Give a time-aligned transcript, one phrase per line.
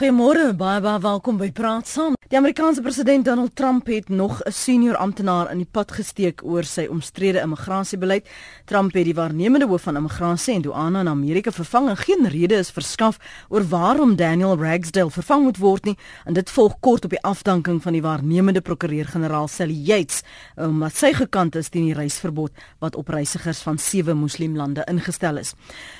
[0.00, 2.14] Goeiemôre, baie baie welkom by Praat Saam.
[2.30, 6.64] Die Amerikaanse president Donald Trump het nog 'n senior amptenaar in die pad gesteek oor
[6.64, 8.28] sy omstrede immigrasiebeleid.
[8.64, 12.54] Trump het die waarnemende hoof van immigrasie en douane in Amerika vervang en geen rede
[12.54, 13.18] is verskaf
[13.48, 15.96] oor waarom Daniel Ragsdale vervang moet word nie.
[16.24, 20.22] En dit volg kort op die afdanking van die waarnemende prokureur-generaal Sally Yates
[20.56, 25.54] omdat sy gekant is teen die reisverbod wat op reisigers van sewe moslimlande ingestel is.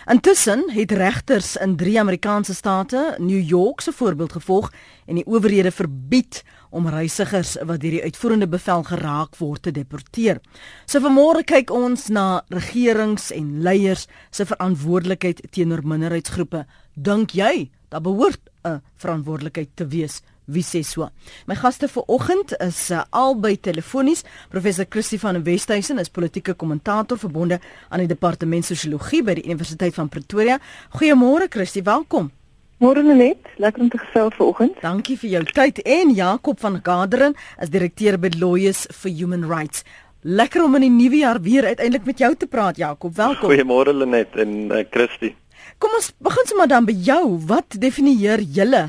[0.06, 4.70] Intussen het regters in drie Amerikaanse state, New York se voorbeeld gevolg
[5.06, 10.40] en die owerhede verbied om reisigers wat deur die uitvoerende bevel geraak word te deporteer.
[10.86, 16.64] So vanmôre kyk ons na regerings en leiers se verantwoordelikheid teenoor minderheidsgroepe.
[16.94, 20.22] Dink jy daar behoort 'n verantwoordelikheid te wees?
[20.46, 21.10] Wie sê so?
[21.46, 24.24] My gaste vir oggend is uh, albei telefonies.
[24.50, 29.94] Professor Christie van Westhuizen is politieke kommentator verbonde aan die departement sosiologie by die Universiteit
[29.94, 30.58] van Pretoria.
[30.90, 32.32] Goeiemôre Christie, welkom.
[32.80, 34.78] Môre net, lekker om te gesels vanoggend.
[34.80, 39.84] Dankie vir jou tyd en Jakob van Gaderen as direkteur by Lawyers for Human Rights.
[40.24, 43.12] Lekker om in die nuwe jaar weer uiteindelik met jou te praat Jakob.
[43.18, 43.52] Welkom.
[43.52, 45.34] Goeiemôre Lenet en uh, Christie.
[45.76, 47.36] Kom ons begin sommer dan by jou.
[47.52, 48.86] Wat definieer julle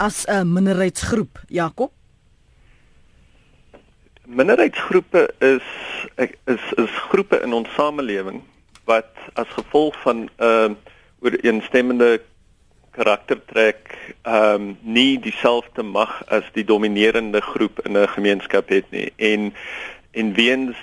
[0.00, 1.92] as 'n minderheidsgroep, Jakob?
[4.24, 5.66] Minderheidsgroepe is
[6.48, 8.40] is is groepe in ons samelewing
[8.88, 10.72] wat as gevolg van 'n uh,
[11.20, 12.24] ooreenstemmende
[12.96, 19.12] karaktertrek ehm um, nie dieselfde mag as die dominerende groep in 'n gemeenskap het nie
[19.16, 19.52] en
[20.12, 20.76] en weens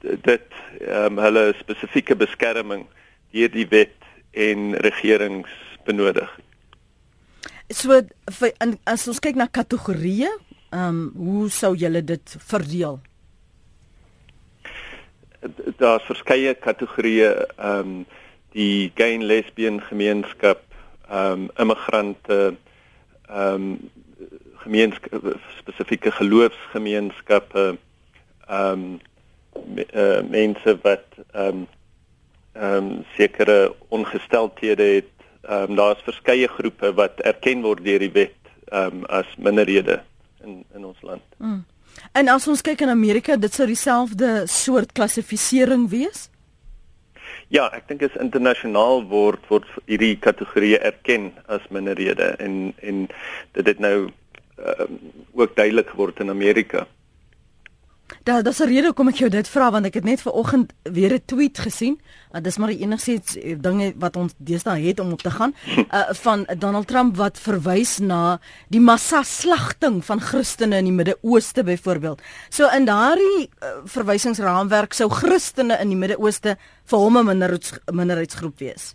[0.00, 0.46] dit
[0.80, 2.86] ehm um, hulle spesifieke beskerming
[3.32, 3.96] deur die wet
[4.32, 5.50] en regerings
[5.84, 6.30] benodig.
[7.70, 8.00] So
[8.38, 10.30] vir, as ons kyk na kategorieë,
[10.70, 13.00] ehm um, hoe sou julle dit verdeel?
[15.78, 17.94] Daar's verskeie kategorieë ehm um,
[18.50, 20.64] die gay en lesbian gemeenskap
[21.10, 22.40] ehm um, immigrante
[23.28, 23.90] ehm um,
[24.62, 25.22] gemeenskap
[25.58, 27.64] spesifieke geloofsgemeenskappe
[28.46, 29.00] ehm um,
[29.74, 31.66] me, uh, mense wat ehm um,
[32.52, 35.12] ehm um, sekere ongesteldhede het
[35.42, 40.02] ehm um, daar's verskeie groepe wat erken word deur die wet ehm um, as minderhede
[40.44, 41.22] in in ons land.
[41.38, 41.64] Mm.
[42.12, 46.28] En as ons kyk in Amerika, dit sou dieselfde soort klassifisering wees?
[47.50, 53.00] Ja, ek dink is internasionaal word word hierdie kategorieë erken as minderhede en en
[53.58, 54.86] dit het nou uh,
[55.34, 56.84] ook duidelik geword in Amerika.
[58.22, 60.72] Daar daar's 'n rede hoekom ek jou dit vra want ek het net ver oggend
[60.82, 62.00] weer 'n tweet gesien.
[62.32, 65.54] Uh, dis maar die enigste eh, dinge wat ons deesdae het om op te gaan
[65.66, 71.64] uh, van Donald Trump wat verwys na die massa slagting van Christene in die Midde-Ooste
[71.64, 72.22] byvoorbeeld.
[72.48, 78.58] So in daardie uh, verwysingsraamwerk sou Christene in die Midde-Ooste vir hom 'n minderheids, minderheidsgroep
[78.58, 78.94] wees.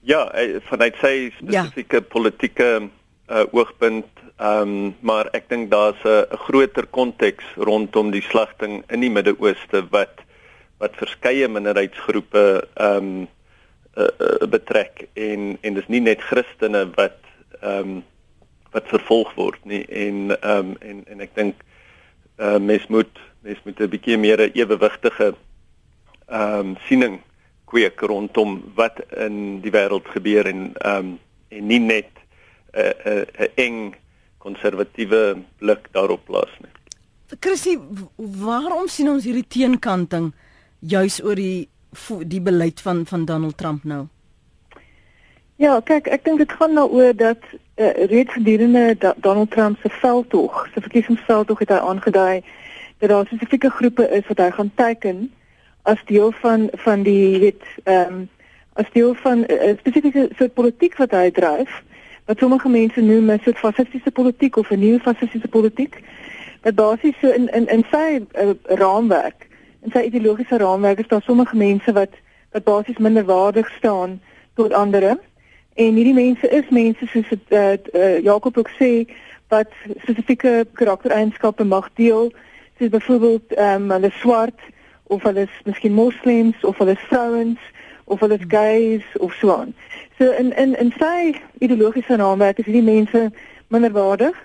[0.00, 0.30] Ja,
[0.68, 2.02] vanuit sy spesifieke ja.
[2.08, 2.88] politieke
[3.28, 9.00] uh, oogpunt Ehm um, maar ek dink daar's 'n groter konteks rondom die slagting in
[9.00, 10.20] die Midde-Ooste wat
[10.78, 13.28] wat verskeie minderheidsgroepe ehm um,
[13.96, 15.08] uh, betrek.
[15.14, 17.16] En en dis nie net Christene wat
[17.60, 18.04] ehm um,
[18.72, 19.84] wat vervolg word nie.
[19.88, 21.64] En ehm um, en en ek dink
[22.36, 25.34] uh, mens moet mens moet 'n bietjie meer 'n ewewigtige
[26.28, 27.20] ehm um, siening
[27.64, 31.18] kweek rondom wat in die wêreld gebeur en ehm um,
[31.48, 32.12] en nie net
[32.72, 33.94] 'n uh, 'n uh, uh, eng
[34.46, 35.22] konservatiewe
[35.58, 36.72] blik daarop plaas nie.
[37.40, 37.76] Chrissy,
[38.16, 40.30] waarom sien ons hierdie teenkanting
[40.80, 41.68] juis oor die
[42.28, 44.06] die beleid van van Donald Trump nou?
[45.56, 47.44] Ja, kyk, ek dink dit gaan daaroor nou dat
[47.80, 52.42] uh, reeds gedurende da Donald Trump se veldtog, se verkiesingsveldtog het hy aangedui
[52.98, 55.24] dat daar spesifieke groepe is wat hy gaan teiken
[55.88, 58.28] as deel van van die weet ehm um,
[58.76, 61.82] as deel van 'n uh, spesifieke soort politiek wat hy dryf
[62.26, 66.02] wat sommige mense noem 'n soort fasistiese politiek of 'n nuwe fasistiese politiek.
[66.62, 69.46] Wat basies so in in in sy uh, raamwerk,
[69.82, 72.14] in sy ideologiese raamwerk is daar sommige mense wat
[72.52, 74.20] wat basies minderwaardig staan
[74.54, 75.18] tot ander.
[75.74, 79.06] En hierdie mense is mense soos dit uh, uh, Jakob ook sê
[79.48, 82.32] wat spesifieke karaktereienskappe mag deel,
[82.78, 84.60] soos byvoorbeeld ehm um, hulle swart
[85.02, 87.60] of hulle is miskien moslems of hulle is vrouens
[88.06, 89.74] of hulle gays of so aan.
[90.18, 93.30] So in in in sy ideologiese raamwerk is hierdie mense
[93.68, 94.36] minderwaardig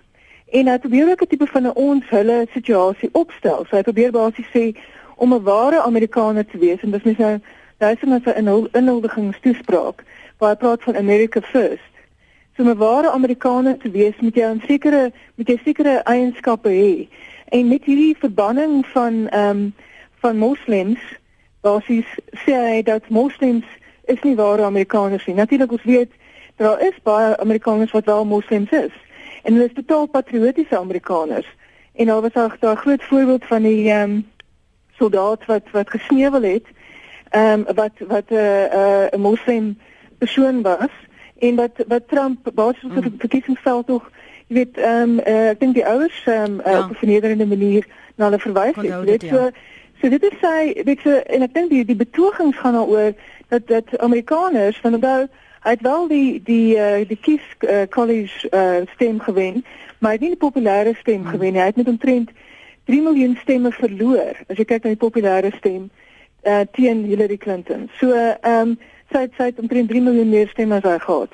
[0.52, 3.66] en hy probeer ook 'n tipe van 'n ons hulle situasie opstel.
[3.66, 4.76] So hy probeer basies sê
[5.16, 7.40] om 'n ware Amerikaner te wees en dis mens nou
[7.80, 8.34] luister na sy
[8.74, 10.04] inhuldigingstoespraak
[10.38, 11.94] waar hy praat van America first.
[12.56, 16.70] So om 'n ware Amerikaner te wees moet jy 'n sekere met jy sekere eienskappe
[16.70, 17.08] hê.
[17.50, 19.74] En met hierdie verbanning van ehm um,
[20.22, 21.00] van moslems
[21.62, 22.10] basies
[22.46, 23.66] sê hy dat moslems
[24.04, 25.36] is nie ware Amerikaners nie.
[25.36, 26.12] Natuurlik ons weet
[26.62, 28.94] daar is baie Amerikaners wat wel moslems is
[29.44, 31.48] en hulle is totaal patriotiese Amerikaners.
[31.94, 34.28] En daar was ook daar 'n groot voorbeeld van die ehm um,
[34.92, 36.66] soldaat wat wat gesneuwel het
[37.30, 39.78] ehm um, wat wat 'n uh, 'n uh, moslim
[40.18, 40.94] persoon was
[41.40, 43.20] en wat wat Trump basies op die mm.
[43.20, 44.12] verkiesingsveld tog
[44.48, 46.80] jy weet ehm um, uh, ek dink die ouers ehm um, ja.
[46.80, 47.86] op 'n vernederende manier
[48.16, 48.86] na hulle verwys het.
[48.86, 49.30] Jy weet ja.
[49.30, 49.50] so
[50.02, 53.14] so dit is sy weet so en ek dink die die betogings gaan daaroor
[53.54, 55.28] dat dat Amerikaners van onthou
[55.62, 59.66] hy het wel die die uh, die kies uh, college uh, stem gewen,
[60.00, 61.34] maar hy het nie die populêre stem hmm.
[61.36, 61.62] gewen nie.
[61.62, 62.32] Hy het met omtrent
[62.90, 65.90] 3 miljoen stemme verloor as jy kyk na die populêre stem
[66.44, 67.90] uh, teen Hillary Clinton.
[68.00, 68.80] So ehm um,
[69.12, 71.34] sy het sy het omtrent 3 miljoen meer stemme as hy gehad.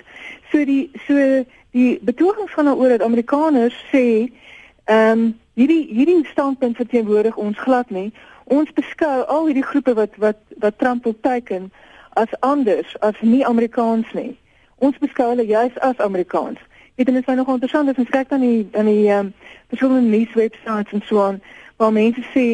[0.52, 1.44] So die so
[1.78, 5.28] die betogings gaan daaroor dat Amerikaners sê ehm um,
[5.58, 8.12] hierdie hierdie standpunt verteenwoordig ons glad nie.
[8.48, 11.72] Ons beskou al hierdie groepe wat wat wat Trump wil teiken
[12.16, 14.38] as anders as nie Amerikaans nie.
[14.78, 16.60] Ons beskou hulle juis as Amerikaans.
[16.96, 19.34] Dit is nou nog interessant as ons kyk dan die in die ehm um,
[19.68, 21.42] verskillende nuuswebsites en so aan
[21.78, 22.46] waar mense sê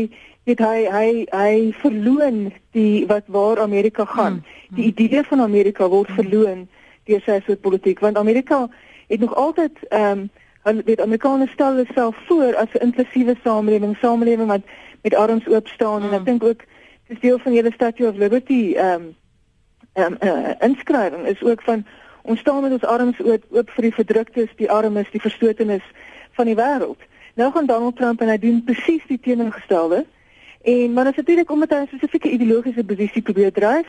[0.49, 1.51] dit hy hy hy
[1.83, 4.41] verloon die wat waar Amerika gaan.
[4.41, 4.75] Hmm.
[4.75, 6.23] Die idee van Amerika word hmm.
[6.23, 6.65] verloon
[7.05, 8.65] deur sy soort politiek want Amerika
[9.07, 10.29] het nog altyd ehm um,
[10.63, 14.63] hulle weet Amerikaners stel hulle self voor as 'n inklusiewe samelewing, samelewing wat
[15.03, 16.09] met arms oop staan hmm.
[16.09, 16.25] en ek hmm.
[16.25, 16.61] dink ook
[17.07, 19.15] dis deel van julle Statue of Liberty ehm um,
[19.93, 21.85] ehm um, uh, inskrywing is ook van
[22.21, 25.83] ons staan met ons arms oop, oop vir die verdruktes, die armes, die verstotenes
[26.31, 27.01] van die wêreld.
[27.35, 30.05] Nou gaan Donald Trump en hy doen presies die teenoorgestelde.
[30.63, 33.87] En maar dit is natuurlik omdat hy 'n spesifieke ideologiese posisie probeer dryf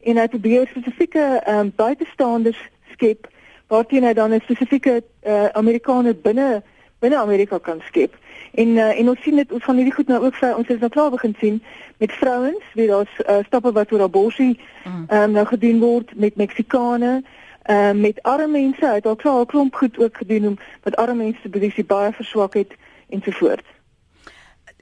[0.00, 2.60] en hy probeer spesifieke ehm um, buitestanders
[2.92, 3.28] skep
[3.66, 6.62] waarteen hy dan 'n spesifieke uh, Amerikaner binne
[6.98, 8.14] binne Amerika kan skep.
[8.54, 10.80] En uh, en ons sien dit ons gaan hierdie goed nou ook vir ons is
[10.80, 11.62] nou klaar begin sien
[11.98, 15.04] met vrouens, wie daar's uh, stappe wat oor abortus mm.
[15.08, 17.22] ehm um, nou gedoen word met Meksikane,
[17.62, 20.96] ehm uh, met arme mense, het al klaar 'n klomp goed ook gedoen om wat
[20.96, 22.76] arme mense se posisie baie verswak het
[23.08, 23.68] ensovoorts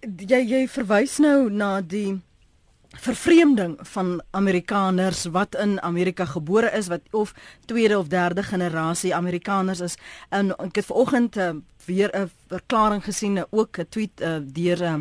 [0.01, 2.17] jy jy verwys nou na die
[2.99, 7.35] vervreemding van Amerikaners wat in Amerika gebore is wat of
[7.65, 9.97] tweede of derde generasie Amerikaners is
[10.29, 11.51] en ek het vanoggend uh,
[11.87, 14.95] weer 'n verklaring gesien ook 'n tweet uh, deur uh,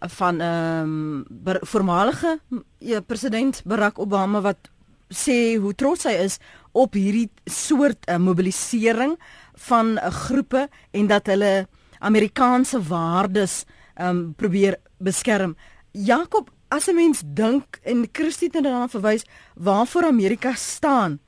[0.00, 2.40] van ehm um, voormalige
[2.78, 4.70] ja, president Barack Obama wat
[5.08, 6.38] sê hoe trots hy is
[6.72, 9.18] op hierdie soort uh, mobilisering
[9.54, 11.68] van uh, groepe en dat hulle
[11.98, 13.64] Amerikaanse waardes
[14.00, 15.56] um probeer beskerm.
[15.92, 19.24] Jakob, as 'n mens dink en Christie het dan verwys
[19.54, 21.20] waarvoor Amerika staan,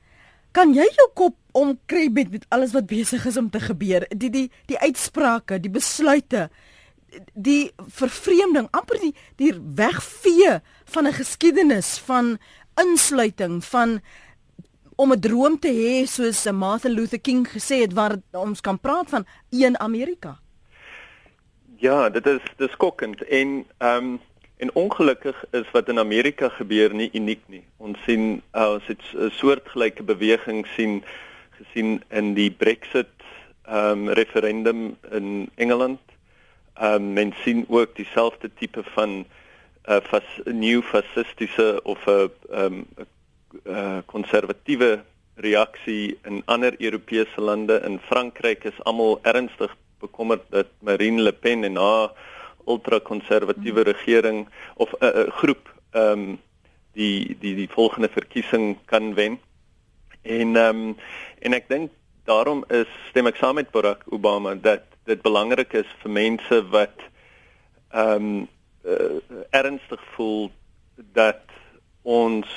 [0.51, 4.05] kan jy jou kop omkry met, met alles wat besig is om te gebeur?
[4.09, 6.49] Die die die uitsprake, die besluite,
[7.33, 12.37] die vervreemding, amper die die wegvee van 'n geskiedenis van
[12.75, 14.01] insluiting van
[14.95, 19.09] om 'n droom te hê soos Martin Luther King gesê het waar ons kan praat
[19.09, 20.39] van een Amerika.
[21.77, 24.19] Ja, dit is dis skokkend en ehm um,
[24.57, 27.63] en ongelukkig is wat in Amerika gebeur nie uniek nie.
[27.77, 31.03] Ons sien uh, ons het 'n soortgelyke beweging sien
[31.57, 33.13] gesien in die Brexit
[33.67, 35.99] ehm um, referendum in Engeland.
[36.73, 39.25] Ehm um, men sien ook dieselfde tipe van 'n
[39.89, 43.07] uh, fas nuwe fasistiese of 'n ehm 'n
[43.65, 45.03] uh, konservatiewe
[45.35, 47.81] reaksie in ander Europese lande.
[47.85, 52.09] In Frankryk is almal ernstig bekommerd dat Marine Le Pen en haar
[52.67, 53.91] ultrakonservatiewe hmm.
[53.91, 56.39] regering of 'n uh, uh, groep ehm um,
[56.93, 59.39] die die die volgende verkiesing kan wen.
[60.21, 60.97] En ehm um,
[61.39, 61.91] en ek dink
[62.25, 66.97] daarom is stem ek saam met Barack Obama dat dit belangrik is vir mense wat
[67.89, 68.47] ehm um,
[68.87, 69.19] uh,
[69.49, 70.51] ernstig voel
[71.13, 71.43] dat
[72.01, 72.47] ons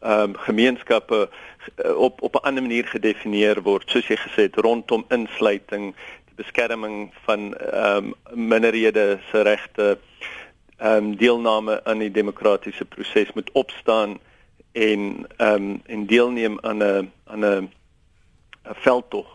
[0.00, 1.28] ehm um, gemeenskappe
[1.96, 5.94] op op 'n ander manier gedefinieer word soos jy gesê het rondom insluiting
[6.40, 8.14] beskerming van ehm um,
[8.48, 9.98] minderhede se regte
[10.76, 14.18] ehm um, deelname aan die demokratiese proses moet opstaan
[14.72, 17.70] en ehm um, en deelneem aan 'n aan 'n
[18.64, 19.28] 'n veldtog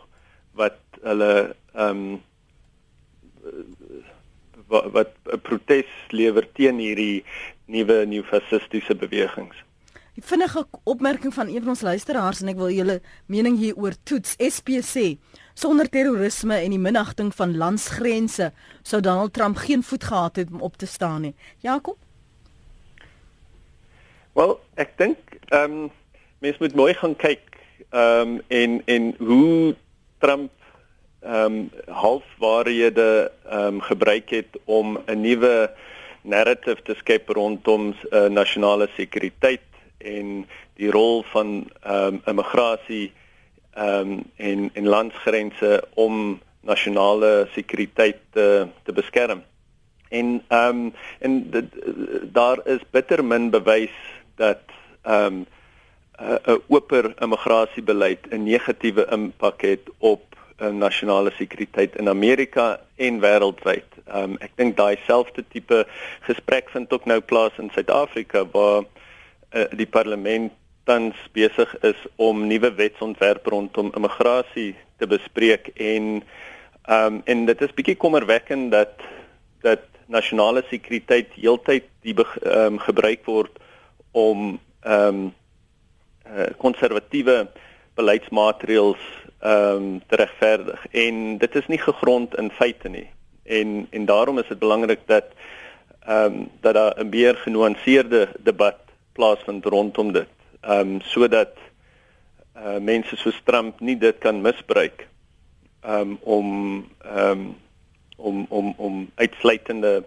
[0.52, 2.22] wat hulle ehm um,
[4.66, 7.24] wat 'n protes lewer teen hierdie
[7.66, 9.56] nuwe neofasistiese bewegings.
[10.16, 14.34] 'n Vinnige opmerking van een van ons luisteraars en ek wil julle mening hieroor toets.
[14.38, 15.18] SPC
[15.56, 18.50] Sonder terrorisme en die minagting van landsgrense
[18.84, 21.34] sou Donald Trump geen voet gehad het om op te staan nie.
[21.64, 21.96] Jakob?
[24.36, 25.16] Wel, ek dink
[25.48, 25.88] ehm um,
[26.44, 27.56] mens moet mooi gaan kyk
[27.88, 29.74] ehm um, en en hoe
[30.20, 30.52] Trump
[31.24, 35.72] ehm um, halfwaarhede ehm um, gebruik het om 'n nuwe
[36.20, 39.64] narrative te skep rondom uh, nasionale sekuriteit
[39.98, 40.44] en
[40.76, 43.12] die rol van ehm um, immigrasie
[43.76, 49.42] ehm um, en en landsgrense om nasionale sekuriteit te te beskerm.
[50.08, 51.64] En ehm um, en dit,
[52.32, 53.96] daar is bitter min bewys
[54.36, 54.62] dat
[55.02, 55.46] ehm um,
[56.18, 60.22] 'n oper immigrasiebeleid 'n negatiewe impak het op
[60.58, 63.88] 'n nasionale sekuriteit in Amerika en wêreldwyd.
[64.04, 65.86] Ehm um, ek dink daai selfde tipe
[66.20, 68.84] gesprek vind ook nou plaas in Suid-Afrika waar
[69.52, 70.52] uh, die parlement
[70.86, 76.22] tans besig is om nuwe wetsontwerpe rondom immigrasie te bespreek en
[76.86, 79.02] ehm um, en dit is bietjie kommerwekkend dat
[79.66, 83.58] dat nasionale sekuriteit heeltyd die ehm um, gebruik word
[84.12, 85.32] om ehm um,
[86.58, 87.64] konservatiewe uh,
[87.96, 89.02] beleidsmaatreëls
[89.40, 90.86] ehm um, te regverdig.
[90.90, 93.08] En dit is nie gegrond in feite nie.
[93.44, 95.24] En en daarom is dit belangrik dat
[96.06, 98.78] ehm um, dat daar 'n meer genuanceerde debat
[99.12, 100.35] plaasvind rondom dit
[100.66, 101.54] ehm um, sodat
[102.56, 105.06] uh, mense so Trump nie dit kan misbruik
[105.86, 106.48] um, om
[107.04, 107.56] um,
[108.16, 110.04] om om om uitsluitende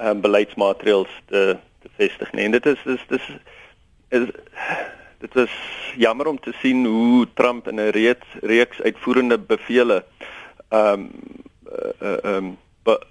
[0.00, 2.44] um, beleidsmaatreëls te te vestig nie.
[2.44, 3.28] En dit is dis dis
[4.08, 4.28] is
[5.18, 5.54] dit is
[5.96, 10.04] jammer om te sien hoe Trump in 'n reeks reeks uitvoerende bevele
[10.68, 11.10] ehm um,
[11.68, 12.56] uh, uh, um,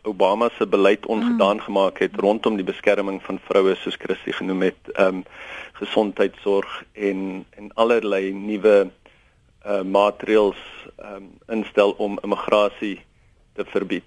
[0.03, 1.61] Obama se beleid ongedaan mm.
[1.61, 5.23] gemaak het rondom die beskerming van vroue soos Christy genoem het, ehm um,
[5.73, 8.91] gesondheidsorg en en allerlei nuwe
[9.65, 10.61] uh maatreëls
[10.97, 13.01] ehm um, instel om immigrasie
[13.53, 14.05] te verbied.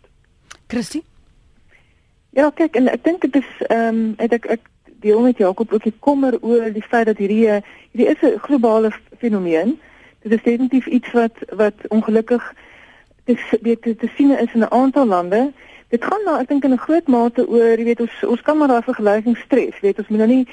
[0.66, 1.02] Christy?
[2.30, 4.70] Ja, kyk en ek dink dit is ehm um, ek ek
[5.00, 8.92] deel met Jakob ook die kommer oor die feit dat hierdie hierdie is 'n globale
[9.18, 9.80] fenomeen.
[10.22, 12.54] Dit is definitief iets wat wat ongelukkig
[13.26, 15.52] dis weet te, sien is in 'n aantal lande.
[15.88, 18.58] Dit gaan nou ek dink in 'n groot mate oor, jy weet ons ons kan
[18.58, 20.46] maar daai vergelyking stres, weet ons moet nou nie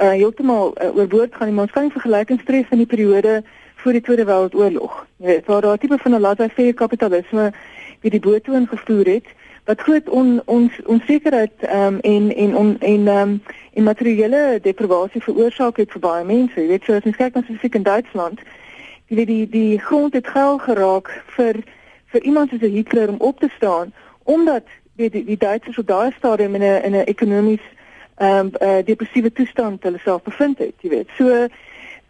[0.00, 3.42] uh heeltemal uh, oorboord gaan nie, maar ons kan nie vergelyking stres in die periode
[3.76, 5.06] voor die Tweede Wêreldoorlog.
[5.16, 7.52] Jy weet, waar daar tipe van 'n laissez-faire kapitalisme
[8.00, 9.26] wie die boot toe ingevoer het
[9.64, 13.42] wat groot on, ons onsekerheid um, en en on, en um,
[13.72, 16.60] en materiële deprivasie veroorsaak het vir baie mense.
[16.60, 18.42] Jy weet, so as ons kyk na spesifiek in Duitsland,
[19.08, 21.62] jy weet die die grond het geil geraak vir
[22.14, 23.92] vir iemand soos Hitler om op te staan
[24.24, 24.64] omdat
[24.96, 27.64] weet die, die Duitsers op daai stadium in 'n in 'n ekonomies
[28.16, 31.08] ehm um, uh, depressiewe toestand hulle self bevind het, jy weet.
[31.18, 31.48] So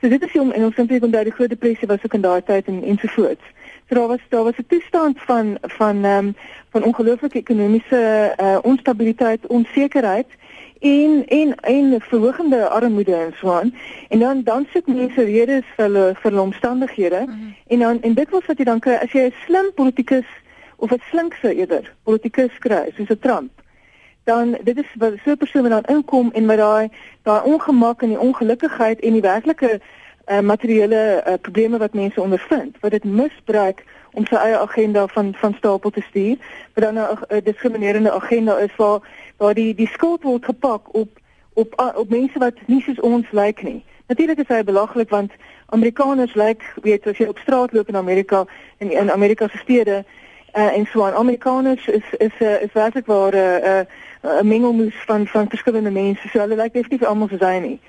[0.04, 2.42] So dit is hoe en ons simpel onthou die groot depressie was ook in daai
[2.44, 3.44] tyd en ensovoorts.
[3.88, 6.34] So daar was daar was 'n toestand van van ehm um,
[6.68, 10.26] van ongelooflike ekonomiese uh, onstabiliteit, onsekerheid
[10.84, 13.74] en en en verhogende armoede en so aan.
[14.08, 17.54] En dan dan soek mense redes vir hulle vir hulle omstandighede mm -hmm.
[17.66, 20.26] en dan en dit was wat jy dan kry as jy 'n slim politikus
[20.76, 23.50] of 'n slinkse eerder politikus kry soos 'n Trump
[24.24, 26.88] dan dit is wat so 'n persoon wat dan inkom en met daai
[27.22, 29.80] daai ongemak en die ongelukkigheid en die werklike
[30.26, 33.84] uh, materiële uh, probleme wat mense ondervind wat dit misbruik
[34.14, 36.36] om sy eie agenda van van stapel te stuur
[36.74, 39.00] wat dan 'n diskriminerende agenda is waar
[39.36, 41.10] waar die die skuld word gepak op
[41.54, 45.32] op op mense wat nie soos ons lyk nie natuurlik is hy belaglik want
[45.66, 48.44] Amerikaners lyk weet as jy op straat loop in Amerika
[48.78, 50.04] en in Amerika se stede
[50.56, 54.46] uh, en so aan Amerikaners is is uh, is werklik waar 'n uh, uh, 'n
[54.46, 56.28] mengelmoes van van verskillende mense.
[56.28, 57.80] So hulle lyk definitief almal soos hy nie.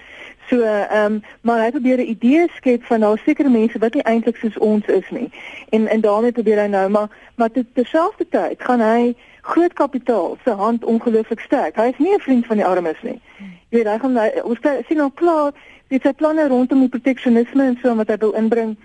[0.49, 4.03] So ehm um, maar hy probeer 'n idee skep van daar sekere mense wat nie
[4.03, 5.29] eintlik soos ons is nie.
[5.69, 10.49] En en daarmee probeer hy nou maar maar te terselfdertyd gaan hy groot kapitaal se
[10.49, 11.75] hand ongelooflik sterk.
[11.75, 13.21] Hy is nie 'n vriend van die armes nie.
[13.69, 15.51] Jy weet hy gaan hy, ons sien al klaar
[15.87, 18.77] dit sy planne rondom die proteksionisme en so wat hy wil inbring.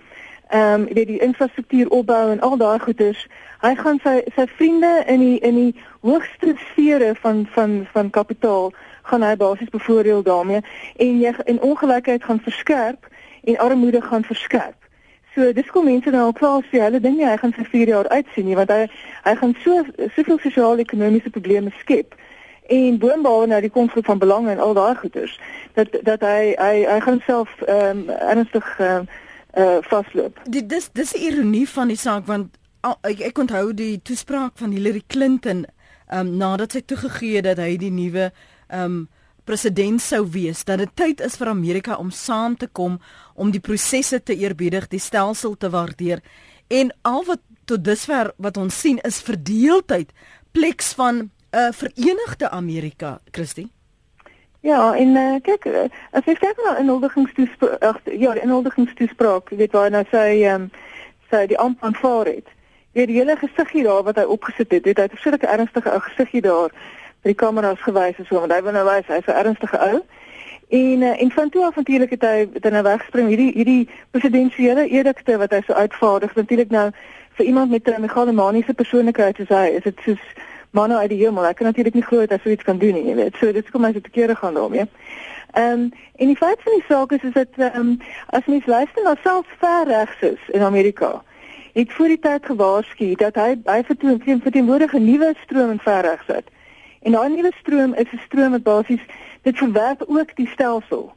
[0.48, 3.26] Ehm um, jy weet die infrastruktuur opbou en al daai goeders
[3.60, 8.72] hy gaan sy sy vriende in die in die hoogste sfere van van van kapitaal
[9.02, 10.61] gaan hy basies bevoordeel daarmee
[10.97, 13.09] en jy en ongelykheid gaan verskerp
[13.45, 14.76] en armoede gaan verskerp.
[15.35, 18.09] So dis kom mense nou al klaar sê hulle dink hy gaan vir 4 jaar
[18.09, 18.87] uitsien nie want hy
[19.25, 19.85] hy gaan so
[20.16, 22.14] soveel sosiale ekonomiese probleme skep
[22.71, 25.38] en boonbehalwe nou die konflik van belange en al daai goeders
[25.78, 29.11] dat dat hy hy hy gaan self ehm um, ernstig ehm um,
[29.59, 30.38] uh vasloop.
[30.45, 34.52] Dit dis dis die ironie van die saak want oh, ek, ek onthou die toespraak
[34.54, 35.64] van Hillary Clinton
[36.12, 38.30] um, nadat sy toegegee het dat hy die nuwe
[38.72, 39.08] um,
[39.44, 43.00] president sou wees dat dit tyd is vir Amerika om saam te kom
[43.34, 46.22] om die prosesse te eerbiedig, die stelsel te waardeer
[46.68, 50.12] en al wat tot dusver wat ons sien is verdeeldheid
[50.52, 53.70] pleks van 'n uh, verenigde Amerika, Christie.
[54.60, 59.90] Ja, en uh, kyk, uh, as jy kyk na inhuldigingstoespraak, ja, die inhuldigingstoespraak, weet waar
[59.90, 60.68] nou sy ehm
[61.30, 62.48] sy die aanvang vaar het
[62.92, 66.42] weer die hele gesiggie daar wat hy opgesit het, het hy 'n verskillike ernstige gesiggie
[66.42, 66.70] daar
[67.22, 70.00] by die kameras gewys en so want hy wil nou wys hy's 'n ernstige ou.
[70.70, 74.88] En uh, en van toe af natuurlik het hy dan nou wegspring hierdie hierdie presidensiële
[74.88, 76.90] edikte wat hy so uitvaardig natuurlik nou
[77.36, 80.22] vir iemand met 'n megalomaniese persoonlikheid soos hy is dit soos
[80.70, 82.94] manne uit die hemel ek kan natuurlik nie glo dat hy so iets kan doen
[82.94, 84.86] nie jy weet so dit kom my so te kere gaan daarmee.
[85.52, 88.66] Ehm um, en die feit van die saak is is dat ehm um, as mens
[88.66, 91.22] luister na selfs ver regs is in Amerika
[91.72, 96.00] het voor die tyd gewaarsku dat hy hy verteen verteenwoordig 'n nuwe stroom in ver
[96.00, 96.46] regs het.
[97.02, 99.04] En daai nuwe stroom is 'n stroom wat basies
[99.42, 101.12] dit verwerp ook die stelsel.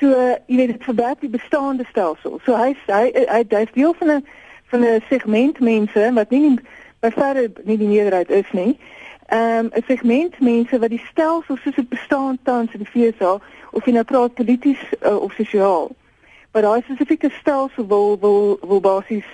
[0.00, 0.06] So
[0.46, 2.40] jy weet dit verwerp die bestaande stelsel.
[2.44, 4.26] So hy hy hy hy's deel van 'n
[4.70, 6.58] van 'n segment mense wat nie
[7.00, 8.78] by verre nie die meerderheid is nie.
[9.28, 13.40] Ehm um, 'n segment mense wat die stelsel soos dit bestaan tans in die FSA
[13.70, 15.90] of jy nou praat polities uh, of sosiaal.
[16.52, 19.26] Maar daai spesifieke stelsel wil wil wil basies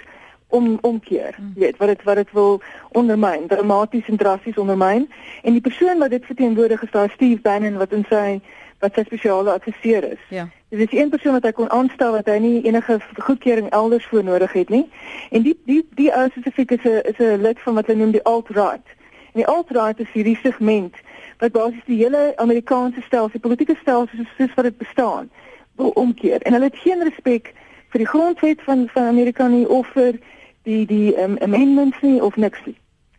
[0.50, 1.37] om omkeer.
[1.38, 1.52] Mm.
[1.54, 2.61] Weet wat dit wat dit wil
[2.92, 5.11] ondermyn, dramaties en drasties ondermyn.
[5.42, 8.40] En die persoon wat dit verteenwoordig is daai Steve Bannon wat in sy
[8.80, 10.23] wat sy spesiale adviseur is.
[10.28, 10.49] Ja.
[10.69, 14.25] Dit is een persoon wat hy kon aanstel wat hy nie enige goedkeuring elders voor
[14.25, 14.87] nodig het nie.
[15.30, 18.11] En die die die ou spesifiek is 'n is 'n lid van wat hulle noem
[18.11, 18.87] die alt-right.
[19.33, 20.95] En die alt-right is hierdie segment
[21.38, 25.30] wat basies die hele Amerikaanse stelsel, die politieke stelsel soos, soos wat dit bestaan,
[25.76, 26.42] wil omkeer.
[26.42, 27.52] En hulle het geen respek
[27.88, 30.19] vir die grondwet van van Amerika nie of vir
[30.62, 32.76] die die um, amendments nie of niks nie.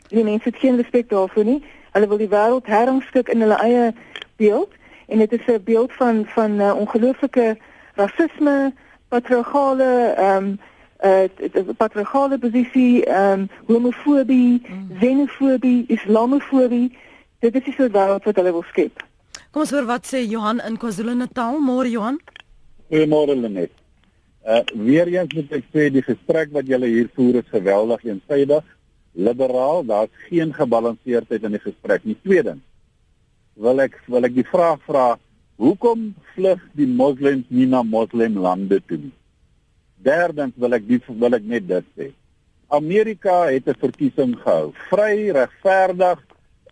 [0.07, 1.63] Die mense het geen respek daarvoor nie.
[1.91, 3.93] Hulle wil die wêreld herrangskik in hulle eie
[4.36, 4.69] beeld
[5.07, 7.57] en dit is 'n beeld van van uh, ongelooflike
[7.95, 8.74] rasisme,
[9.07, 10.60] patriargale ehm um,
[11.03, 14.98] uh patriargale posisie, ehm um, homofobie, mm.
[15.00, 16.98] xenofobie, islamofobie.
[17.39, 19.03] Dit is die soort wêreld wat hulle wil skep.
[19.51, 21.57] Kom ons hoor wat sê Johan in KwaZulu-Natal.
[21.60, 22.19] Môre Johan.
[22.89, 23.80] Goeiemôre Lenet.
[24.41, 28.63] Uh weer eens moet ek sê die gesprek wat julle hier voer is geweldig eensaidig,
[29.13, 32.15] liberaal, daar's geen gebalanseerdheid in die gesprek nie.
[32.24, 32.63] Tweedens
[33.62, 35.19] wil ek wil ek die vraag vra,
[35.62, 39.12] hoekom vlug die moslems nie na moslemlande toe nie?
[40.01, 42.07] Derdens wil ek die wil ek net dit sê.
[42.74, 46.17] Amerika het 'n verkiesing gehou, vry, regverdig.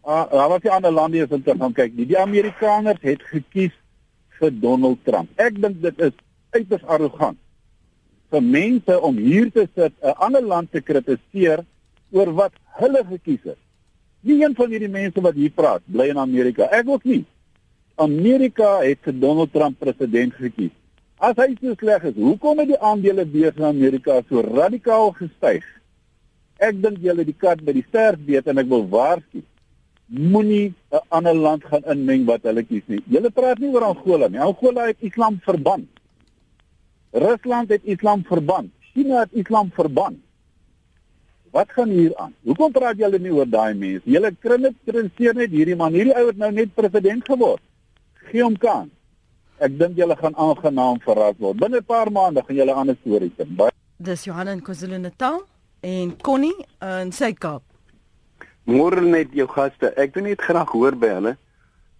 [0.01, 2.05] Uh, daar was nie ander lande eens te gaan kyk nie.
[2.05, 3.75] Die Amerikaners het gekies
[4.39, 5.29] vir Donald Trump.
[5.37, 6.15] Ek dink dit is
[6.50, 7.37] uiters arrogant
[8.29, 11.65] vir mense om hier te sit 'n ander land te kritiseer
[12.11, 13.57] oor wat hulle gekies het.
[14.22, 16.68] Nie een van hierdie mense wat hier praat bly in Amerika.
[16.72, 17.25] Ek ook nie.
[17.96, 20.72] Amerika het vir Donald Trump president gekies.
[21.20, 25.65] As hy so sleg is, hoekom het die aandelebeurs in Amerika so radikaal gestyg?
[26.59, 29.44] Ek dink julle die kat by die stert weet en ek wil waarsku.
[30.09, 33.03] Moenie 'n ander land gaan inmeng wat hulle kies nie.
[33.07, 34.39] Julle praat nie oor Angola nie.
[34.39, 35.87] Angola het Islam verbân.
[37.11, 38.72] Rusland het Islam verbân.
[38.93, 40.22] China het Islam verbân.
[41.51, 42.33] Wat gaan hier aan?
[42.43, 44.05] Hoekom praat julle nie oor daai mense?
[44.05, 45.93] Julle kritiseer net hierdie man.
[45.93, 47.61] Hierdie ou het nou net president geword.
[48.29, 48.91] Gee hom kans.
[49.57, 51.57] Ek dink julle gaan aangenaam verras word.
[51.57, 53.69] Binne 'n paar maande gaan julle ander stories hê.
[53.98, 55.41] Dis Johan in KwaZulu-Natal
[55.81, 57.63] en Connie in Suid-Kaap.
[58.65, 59.93] Môre net jou gaste.
[59.98, 61.37] Ek wil net graag hoor by hulle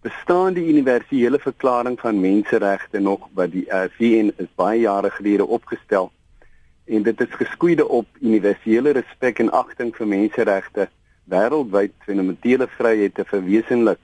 [0.02, 5.46] bestaan die universele verklaring van menseregte nog wat die uh, VN is baie jare gelede
[5.46, 6.12] opgestel.
[6.86, 10.88] En dit is geskoeide op universele respek en agting vir menseregte
[11.30, 14.00] wêreldwyd fundamentele vryhede verwesenlik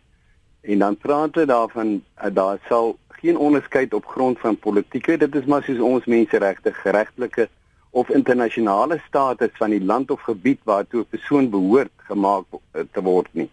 [0.62, 5.36] en dan praat hulle daarvan uh, daar sal geen onderskeid op grond van politieke dit
[5.36, 7.48] is maar soos ons menseregte geregtelike
[7.90, 13.02] of internasionale status van die land of gebied waartoe 'n persoon behoort gemaak uh, te
[13.02, 13.50] word nie.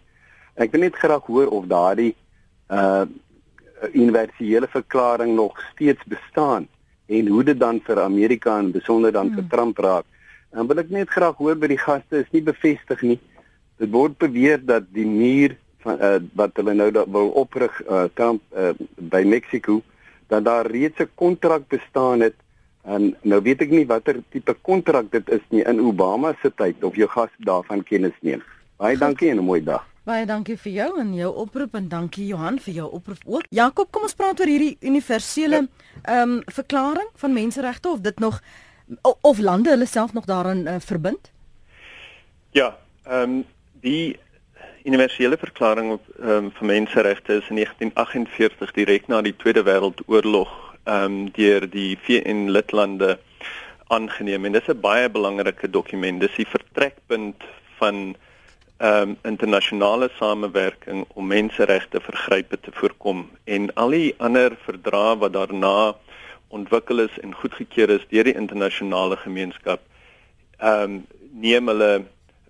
[0.53, 2.15] Ek wil net graag hoor of daardie
[2.69, 3.05] uh
[3.91, 6.67] universele verklaring nog steeds bestaan
[7.05, 9.35] en hoe dit dan vir Amerika en besonder dan hmm.
[9.35, 10.05] vir Trump raak.
[10.51, 13.19] En wil ek net graag hoor by die gaste is nie bevestig nie.
[13.81, 18.41] Dit word beweer dat die muur van uh wat hulle nou wil oprig uh Trump
[18.55, 19.81] uh by Mexico
[20.31, 22.35] dat daar reeds 'n kontrak bestaan het
[22.83, 26.83] en nou weet ek nie watter tipe kontrak dit is nie in Obama se tyd
[26.83, 28.43] of jou gas daarvan kennis neem.
[28.77, 29.92] Baie dankie en 'n mooi dag.
[30.03, 33.45] Baie dankie vir jou en jou oproep en dankie Johan vir jou oproep ook.
[33.55, 38.41] Jakob, kom ons praat oor hierdie universele ehm um, verklaring van menseregte of dit nog
[39.21, 41.31] of lande hulle self nog daarin uh, verbind?
[42.51, 42.73] Ja,
[43.05, 43.45] ehm um,
[43.85, 44.19] die
[44.83, 50.51] universele verklaring ehm um, van menseregte is in 1948 direk na die Tweede Wêreldoorlog
[50.83, 53.21] ehm um, deur die VN lidlande
[53.87, 56.19] aangeneem en dit is 'n baie belangrike dokument.
[56.19, 57.43] Dis die vertrekpunt
[57.79, 58.15] van
[58.83, 65.33] ehm um, internasionale samewerking om menseregte vergrype te voorkom en al die ander verdrae wat
[65.33, 65.93] daarna
[66.47, 69.85] ontwikkel is en goedgekeur is deur die internasionale gemeenskap
[70.57, 70.97] ehm um,
[71.45, 71.93] neem hulle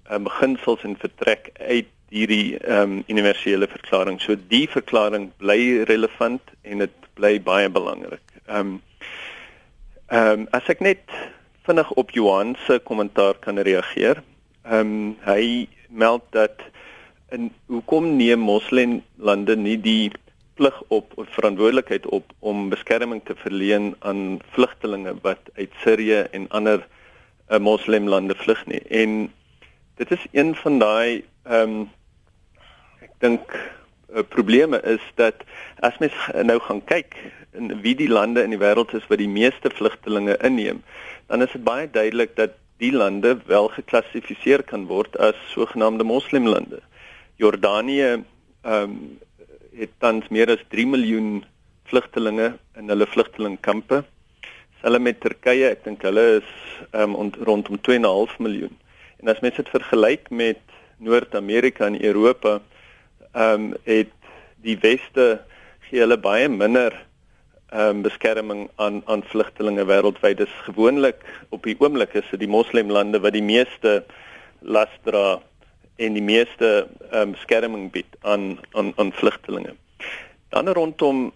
[0.10, 4.20] um, beginsels en vertrek uit hierdie ehm um, universele verklaring.
[4.22, 8.26] So die verklaring bly relevant en dit bly baie belangrik.
[8.46, 8.82] Ehm um,
[10.08, 11.16] ehm um, as ek net
[11.66, 14.22] vinnig op Johan se kommentaar kan reageer.
[14.64, 16.62] Ehm um, hy meld dat
[17.34, 20.12] in hoekom neem moslimlande nie die
[20.54, 26.50] plig op of verantwoordelikheid op om beskerming te verleen aan vlugtelinge wat uit Sirië en
[26.50, 28.82] ander uh, moslimlande vlug nie.
[28.90, 29.34] En
[29.98, 31.90] dit is een van daai ehm um,
[33.04, 35.44] ek dink uh, probleme is dat
[35.84, 36.16] as mens
[36.48, 37.18] nou gaan kyk
[37.58, 40.82] in wie die lande in die wêreld is wat die meeste vlugtelinge inneem,
[41.28, 46.82] dan is dit baie duidelik dat die lande wel geklassifiseer kan word as sogenaamde moslimlande.
[47.42, 48.24] Jordanië ehm
[48.64, 48.98] um,
[49.74, 51.44] het tans meer as 3 miljoen
[51.90, 54.04] vlugtelinge in hulle vlugtelingkampe.
[54.84, 56.52] Hulle met Turkye, ek dink hulle is
[56.92, 58.76] ehm um, rondom 2.5 miljoen.
[59.22, 60.62] En as mens dit vergelyk met
[60.98, 62.60] Noord-Amerika en Europa,
[63.34, 64.14] ehm um, het
[64.64, 65.42] die weste
[65.90, 66.94] gee hulle baie minder
[67.74, 70.38] um, beskerming aan aan vlugtelinge wêreldwyd.
[70.38, 74.04] Dis gewoonlik op die oomblik is dit die moslimlande wat die meeste
[74.62, 75.40] las dra
[75.96, 79.76] en die meeste ehm um, skerming bied aan aan aan vlugtelinge.
[80.50, 81.32] Dan rondom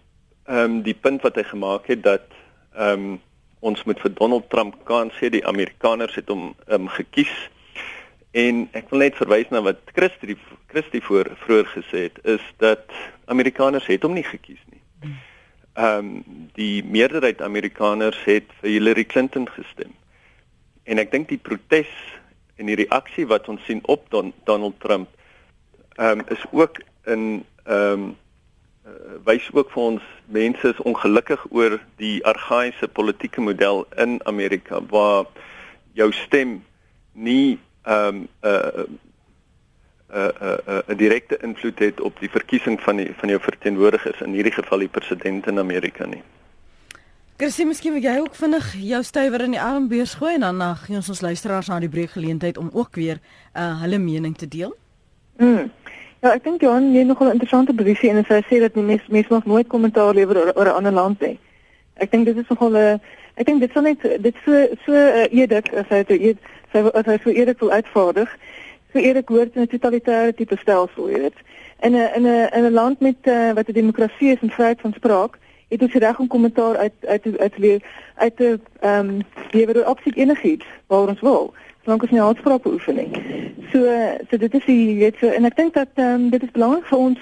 [0.45, 2.27] ehm um, die punt wat hy gemaak het dat
[2.75, 3.21] ehm um,
[3.59, 7.33] ons moet vir Donald Trump kan sê die Amerikaners het hom ehm um, gekies.
[8.31, 12.85] En ek wil net verwys na wat Christie Christie voor vroeër gesê het is dat
[13.25, 14.81] Amerikaners het hom nie gekies nie.
[15.77, 16.23] Ehm um,
[16.57, 19.91] die meerderheid Amerikaners het vir Hillary Clinton gestem.
[20.89, 21.91] En ek dink die protes
[22.57, 25.09] en die reaksie wat ons sien op Don, Donald Trump
[25.97, 28.15] ehm um, is ook in ehm um,
[29.27, 35.27] wys ook vir ons mense is ongelukkig oor die argaïese politieke model in Amerika waar
[35.93, 36.63] jou stem
[37.13, 38.87] nie ehm um, 'n uh,
[40.07, 43.29] 'n uh, 'n uh, uh, 'n direkte invloed het op die verkiesing van die van
[43.29, 46.23] jou verteenwoordigers in hierdie geval die president in Amerika nie.
[47.37, 50.95] Chrissy, miskien wil jy ook vinnig jou stywer in die armbeurs gooi en dan gee
[50.95, 53.19] ons ons luisteraars aan die breek geleentheid om ook weer
[53.53, 54.73] uh, hulle mening te deel.
[55.37, 55.71] Mm.
[56.23, 58.83] Ja, ek dink Johan, jy het nog 'n interessante posisie en sy sê dat die
[58.83, 61.39] mense mense mag nooit kommentaar lewer oor, oor 'n ander land nie.
[61.93, 62.97] Ek dink dit is nogal 'n uh,
[63.35, 64.51] ek dink dit sal net dit so
[64.85, 66.37] so uh, eerlik as hy dit eed
[66.73, 68.29] sy as hy so eerlik wil uitvaardig.
[69.01, 71.39] Eerlik hoort in 'n totalitêre tipe stelsel, jy weet.
[71.79, 74.81] In 'n in 'n in 'n land met uh, wat 'n demokrasie is en vryheid
[74.81, 77.81] van spraak het ons reg om kommentaar uit uit uit leer
[78.15, 82.63] uit te ehm um, lewer oor absoluut enigiets waar ons wil solank ons nie haatspraak
[82.63, 83.09] beoefen nie.
[83.71, 83.79] So
[84.29, 86.85] so dit is die weet so en ek dink dat ehm um, dit is belangrik
[86.85, 87.19] vir ons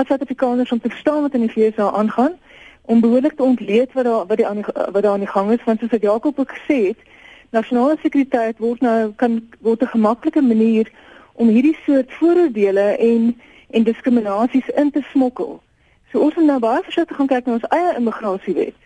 [0.00, 2.36] as Suid-Afrikaners om te verstaan wat in die VS aangaan
[2.84, 5.64] om behoorlik te ontleed wat daar wat die aan wat daar aan die gang is
[5.64, 7.00] want soos Jakob ook gesê het
[7.50, 10.92] nasionale sekuriteit word nou kan word 'n gemaklike manier
[11.38, 13.30] om hierdie soort vooroordele en
[13.70, 15.60] en diskriminasies in te smokkel.
[16.10, 18.78] So ons moet nou baie versigtig gaan kyk na ons eie immigrasiewet.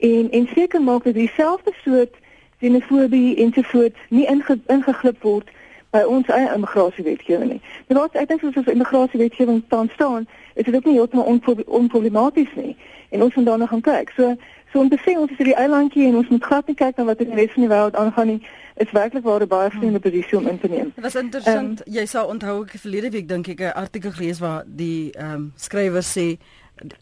[0.00, 2.14] En en seker maak dat dieselfde soort
[2.60, 5.50] xenofobie ensovoorts nie inge, ingeglip word
[5.90, 7.60] by ons eie immigrasiewetgewing nie.
[7.88, 11.28] Nou wat ek dink soos ons immigrasiewetgewing staan staan, is dit ook nie heeltemal
[11.66, 12.76] onproblematies nie.
[13.10, 14.14] En ons moet daarna gaan kyk.
[14.14, 14.36] So
[14.72, 17.04] so om te sê ons is hierdie eilandjie en ons moet glad nie kyk na
[17.04, 18.40] wat in die res van die wêreld aangaan nie
[18.80, 20.92] is werklik waar 'n baie vreemde posisie om in te neem.
[20.94, 21.80] Dit was interessant.
[21.86, 25.34] Um, jy sou onthou ek verlede week dink ek 'n artikel gelees waar die ehm
[25.34, 26.38] um, skrywer sê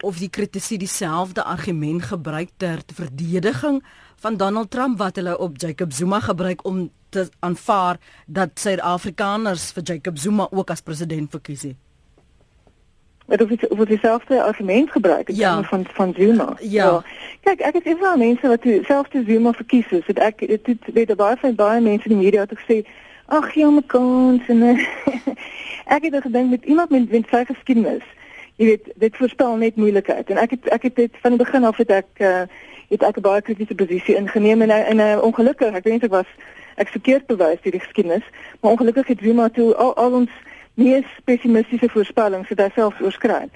[0.02, 3.83] of die kritici dieselfde argument gebruik ter verdediging
[4.16, 9.83] van Donald Trump wat hulle op Jacob Zuma gebruik om te aanvaar dat Suid-Afrikaners vir
[9.83, 11.88] Jacob Zuma ook as president verkies het.
[13.28, 15.62] Met of dit of dit dieselfde argument gebruik ja.
[15.62, 16.56] van van Zuma.
[16.58, 16.84] Ja.
[16.84, 17.02] ja.
[17.40, 20.06] Kyk, ek het eenvoudig mense wat dieselfde Zuma verkies het.
[20.06, 22.86] Het ek dit het weet baie van baie mense in die media het gesê,
[23.26, 24.62] "Ag, gee hom kans." En
[25.96, 28.06] ek het gedink met iemand met met sy geskiedenis
[28.58, 31.64] jy weet dit voorspel net moeilikheid en ek het ek het dit van die begin
[31.64, 32.42] af het ek uh,
[32.90, 36.30] het ek 'n baie kritiese posisie ingeneem en en uh, ongelukkig ek weet ek was
[36.74, 38.26] ek verkeerd bewys hierdie geskiedenis
[38.60, 40.30] maar ongelukkig het Zuma toe al, al ons
[40.78, 43.48] mees pessimistiese voorspellings het hy self oorskry.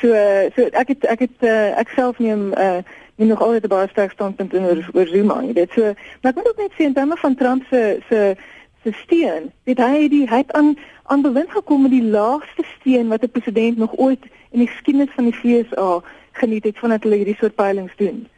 [0.00, 0.16] So
[0.56, 2.80] so ek het ek het uh, ek self neem uh,
[3.20, 5.52] nie nog altyd 'n baie sterk standpunt in oor, oor Zuma nie.
[5.52, 8.36] Dit so maar ek moet ook net sê in terme van Trump se se
[8.82, 10.76] se steen, dit hy die hy het aan
[11.12, 15.14] aan bewind gekom met die laagste steen wat 'n president nog ooit in die geskiedenis
[15.14, 16.00] van die FSA
[16.32, 18.28] geniet het vandat hulle hierdie soort peilings doen.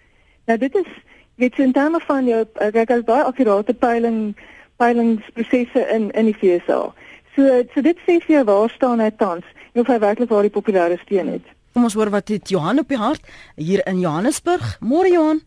[0.46, 0.90] Nou dit is
[1.34, 4.36] weet jy in terme van jou kyk as baie akkurate peiling
[4.76, 6.94] peilingsprosesse in in die FSA.
[7.34, 10.46] So so dit sê vir jou waar staan hy tans en of hy werklik waar
[10.46, 11.42] die populêre steun het.
[11.74, 13.22] Kom ons hoor wat het Johan op die hart
[13.56, 14.78] hier in Johannesburg.
[14.80, 15.42] Môre Johan.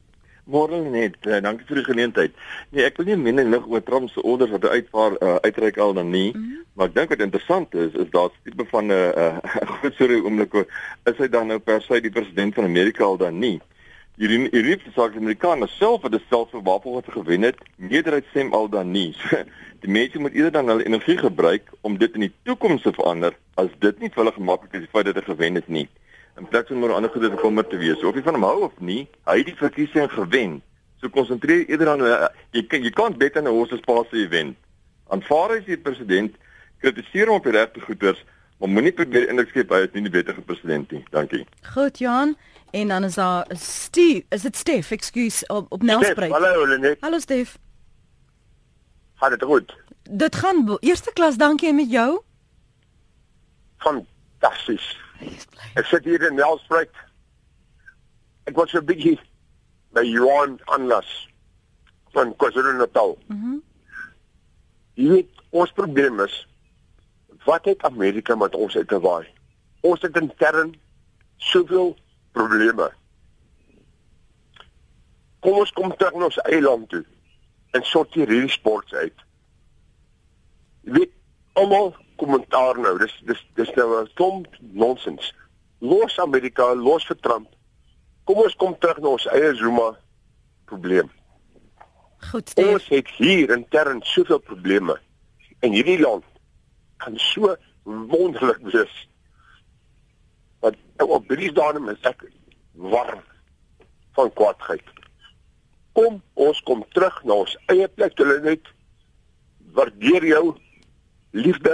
[0.47, 2.35] Môre net, uh, dankie vir die geleentheid.
[2.71, 5.79] Nee, ek wil nie mening lig oor Trump se orders wat hy uitvaar uh, uitreik
[5.83, 6.67] al dan nie, mm -hmm.
[6.77, 9.37] Maar ek dink wat interessant is is daar 'n tipe van 'n uh, uh,
[9.79, 10.53] groot storie oomblik
[11.09, 13.59] is hy dan nou per se die president van Amerika al dan nie.
[14.17, 18.53] Hierdie hierdie saak die Amerikaners self het self vir waarvoor wat gewen het, meerderheid stem
[18.53, 19.15] al dan nie.
[19.81, 23.35] die mense moet eerder dan hulle energie gebruik om dit in die toekoms te verander
[23.61, 25.85] as dit nie vir hulle gemaklik is die feit dat hulle gewen het nie.
[26.37, 28.03] In plaas van oor ander goede te kommer te wees.
[28.05, 30.59] Of jy van hom hou of nie, hy het die verkiesing gewen.
[31.01, 34.55] So konsentreer eerder aan uh, jy kan jy kan beter na horse space jy wen.
[35.13, 36.37] Aanvaar as die president
[36.81, 38.19] kritiseer hom op die regte goeders,
[38.57, 41.03] maar moenie probeer indruk skep hy is nie die beter president nie.
[41.13, 41.45] Dankie.
[41.73, 42.35] Goed Johan.
[42.75, 44.91] En dan is daar Steve, is dit Stef?
[44.91, 46.31] Ekskuus op, op Nelspruit.
[46.31, 46.97] Hallo Lenet.
[46.99, 47.55] Hallo Stef.
[49.17, 49.77] Gaan dit goed?
[50.09, 52.21] Dit gaan eerste klas, dankie met jou.
[53.77, 54.85] Fantasties.
[55.73, 56.93] Ek sit hier in Nelspruit.
[58.45, 59.17] Ek was so bietjie
[59.97, 61.09] by Johan Anlas
[62.13, 63.17] van KwaZulu-Natal.
[63.27, 63.37] Mhm.
[63.37, 63.63] Mm
[64.97, 66.35] jy weet, ons probleem is
[67.45, 69.27] wat het Amerika met ons uit te waai?
[69.85, 70.71] Ons het intern
[71.37, 71.91] soveel
[72.33, 72.87] probleme.
[75.45, 77.03] Kom ons kom terug na ons eiland toe
[77.77, 79.25] en sorteer hierdie sports uit.
[80.87, 81.13] Jy weet,
[81.59, 85.33] almal kommentaar nou, dis dis dis nou 'n klomp nonsens.
[85.79, 87.49] Los Amerika, los vir Trump.
[88.25, 89.97] Kom ons kom terug na ons eie Zuma
[90.65, 91.11] probleem.
[92.31, 92.73] Goed, Steve.
[92.73, 94.99] Ons het hier intern soveel probleme.
[95.59, 96.25] En hierdie land
[96.97, 99.07] kan so wonderlik wees
[100.97, 102.23] Nou op drie dae is ek
[102.93, 103.21] warm
[104.17, 104.87] van kwaadheid.
[105.97, 108.67] Kom, ons kom terug na ons eie plek, hulle net
[109.73, 110.43] waardeer jou
[111.33, 111.73] liefde.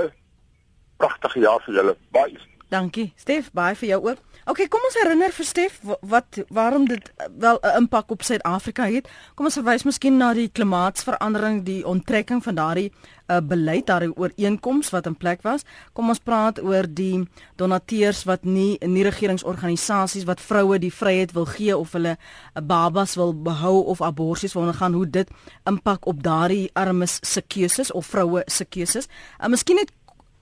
[1.01, 1.95] Pragtige jaar vir julle.
[2.15, 2.52] Baie.
[2.73, 3.11] Dankie.
[3.21, 4.21] Stef, baie vir jou ook.
[4.49, 5.75] OK, kom ons herinner vir Stef
[6.09, 9.07] wat waarom dit eh, wel 'n impak op Suid-Afrika het.
[9.35, 12.91] Kom ons verwys miskien na die klimaatsverandering, die onttrekking van daardie
[13.27, 15.61] uh, beleid, daardie ooreenkoms wat in plek was.
[15.93, 21.45] Kom ons praat oor die donateurs wat nie nie regeringsorganisasies wat vroue die vryheid wil
[21.45, 25.29] gee of hulle uh, babas wil behou of aborsies wil ondergaan, hoe dit
[25.63, 29.07] impak op daardie armes se keuses of vroue se keuses.
[29.39, 29.77] Uh, miskien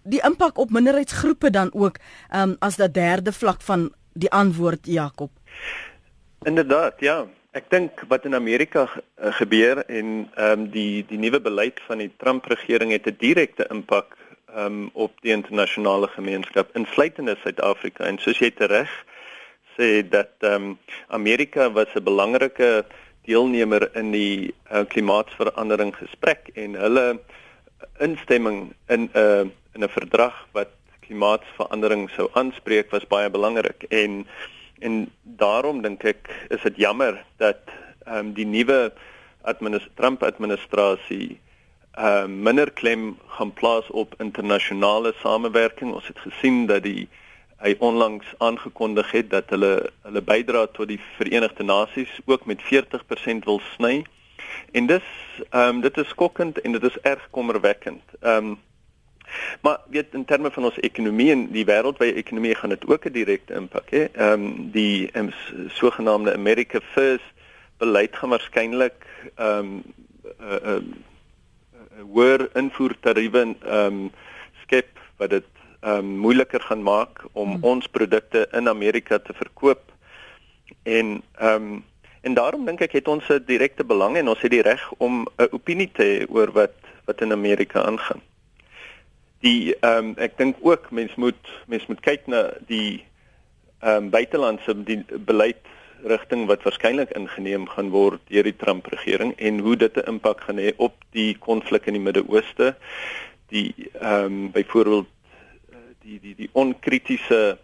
[0.03, 1.97] die impak op minderheidsgroepe dan ook
[2.35, 5.31] um, as dat derde vlak van die antwoord Jakob.
[6.43, 7.27] Inderdaad, ja.
[7.51, 11.99] Ek dink wat in Amerika uh, gebeur en ehm um, die die nuwe beleid van
[11.99, 14.15] die Trump regering het 'n direkte impak
[14.55, 18.89] ehm um, op die internasionale gemeenskap insluitende Suid-Afrika en soos jy reg
[19.75, 22.85] sê dat ehm um, Amerika was 'n belangrike
[23.27, 27.19] deelnemer in die uh, klimaatsverandering gesprek en hulle
[27.99, 34.25] instemming in 'n uh, in 'n verdrag wat klimaatsverandering sou aanspreek was baie belangrik en
[34.79, 37.61] en daarom dink ek is dit jammer dat
[38.05, 38.91] ehm um, die nuwe
[39.41, 41.39] administ Trump administrasie
[41.91, 45.93] ehm uh, minder klem gaan plaas op internasionale samewerking.
[45.93, 47.09] Ons het gesien dat die
[47.61, 53.45] hy onlangs aangekondig het dat hulle hulle bydra tot die Verenigde Nasies ook met 40%
[53.45, 54.05] wil sny.
[54.71, 55.07] En dis
[55.49, 58.03] ehm um, dit is skokkend en dit is erg kommerwekkend.
[58.21, 58.59] Ehm um,
[59.61, 63.11] Maar weet in terme van ons ekonomie en die wêreldwye ekonomie gaan dit ook 'n
[63.11, 64.07] direkte impak hê.
[64.13, 65.31] Ehm um, die um,
[65.67, 67.33] sogenaamde America First
[67.77, 69.83] beleid gaan waarskynlik ehm um,
[70.23, 74.11] 'n uh, uh, uh, hoër invoertariewe ehm um,
[74.63, 77.63] skep wat dit ehm um, moeiliker gaan maak om hmm.
[77.63, 79.81] ons produkte in Amerika te verkoop.
[80.83, 81.83] En ehm um,
[82.21, 85.25] en daarom dink ek het ons 'n direkte belang en ons het die reg om
[85.37, 88.21] 'n opinie te hê oor wat wat in Amerika aangaan
[89.41, 93.03] die ehm um, ek dink ook mens moet mens moet kyk na die
[93.81, 95.61] ehm um, buitelandse die beleid
[96.03, 100.41] rigting wat waarskynlik ingeneem gaan word deur die Trump regering en hoe dit 'n impak
[100.41, 102.75] gaan hê op die konflik in die Midde-Ooste.
[103.49, 105.09] Die ehm um, byvoorbeeld
[106.01, 107.57] die die die onkritiese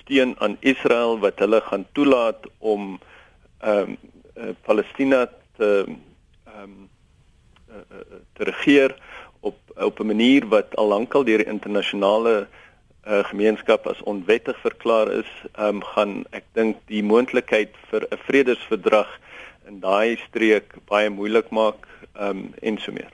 [0.00, 2.98] steun aan Israel wat hulle gaan toelaat om
[3.60, 3.96] ehm um,
[4.36, 6.88] uh, Palestina te ehm um,
[7.70, 8.96] uh, uh, te regeer
[9.50, 12.46] op op 'n manier wat al lankal deur die internasionale
[13.06, 19.10] uh, gemeenskap as onwettig verklaar is, um, gaan ek dink die moontlikheid vir 'n vredesverdrag
[19.68, 21.86] in daai streek baie moeilik maak
[22.20, 23.12] um, en so meer.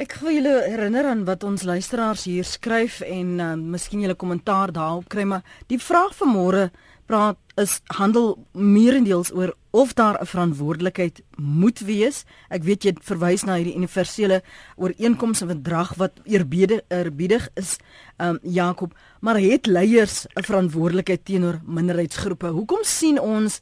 [0.00, 4.72] Ek wil julle herinner aan wat ons luisteraars hier skryf en uh, miskien julle kommentaar
[4.72, 6.70] daarop kry, maar die vraag van môre
[7.10, 12.24] praat is handel meerendeels oor of daar 'n verantwoordelikheid moet wees.
[12.48, 14.42] Ek weet jy verwys na hierdie universele
[14.76, 17.78] ooreenkomste en verdrag wat eerbiedig eerbiedig is,
[18.18, 22.46] um, Jakob, maar het leiers 'n verantwoordelikheid teenoor minderheidsgroepe?
[22.46, 23.60] Hoekom sien ons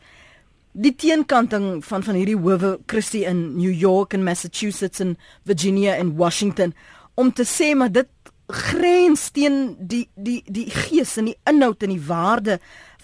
[0.73, 6.17] die teenkanting van van hierdie howe Christie in New York en Massachusetts en Virginia en
[6.17, 6.75] Washington
[7.15, 8.09] om te sê maar dit
[8.49, 12.59] grens teen die die die gees en die inhoud en die waarde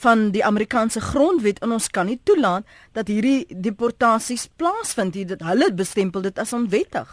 [0.04, 5.16] van die Amerikaanse grondwet en ons kan nie toelaat dat hierdie deportasies plaasvind.
[5.16, 7.08] Dit hulle bestempel dit as onwettig.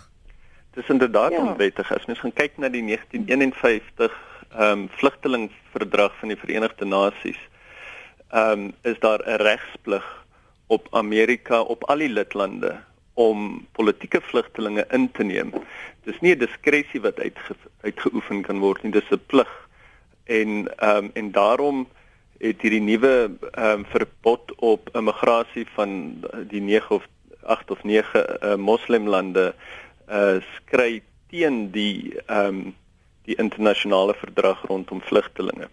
[0.76, 1.44] Dis inderdaad ja.
[1.46, 1.92] onwettig.
[1.92, 4.20] As mens gaan kyk na die 1951
[4.52, 7.40] ehm um, vlugtelingverdrag van die Verenigde Nasies,
[8.32, 10.08] ehm um, is daar 'n regsplig
[10.68, 12.74] op Amerika op al die lidlande
[13.14, 15.54] om politieke vlugtelinge in te neem.
[16.04, 19.52] Dis nie 'n diskresie wat uitge, uitgeoefen kan word nie, dis 'n plig.
[20.24, 21.88] En ehm um, en daarom
[22.42, 23.14] het hierdie nuwe
[23.52, 27.08] ehm um, verbod op immigrasie van die 9 of
[27.44, 29.54] 8 of 9 uh, moslimlande
[30.10, 32.62] uh skry teen die ehm um,
[33.30, 35.68] die internasionale verdrag rondom vlugtelinge.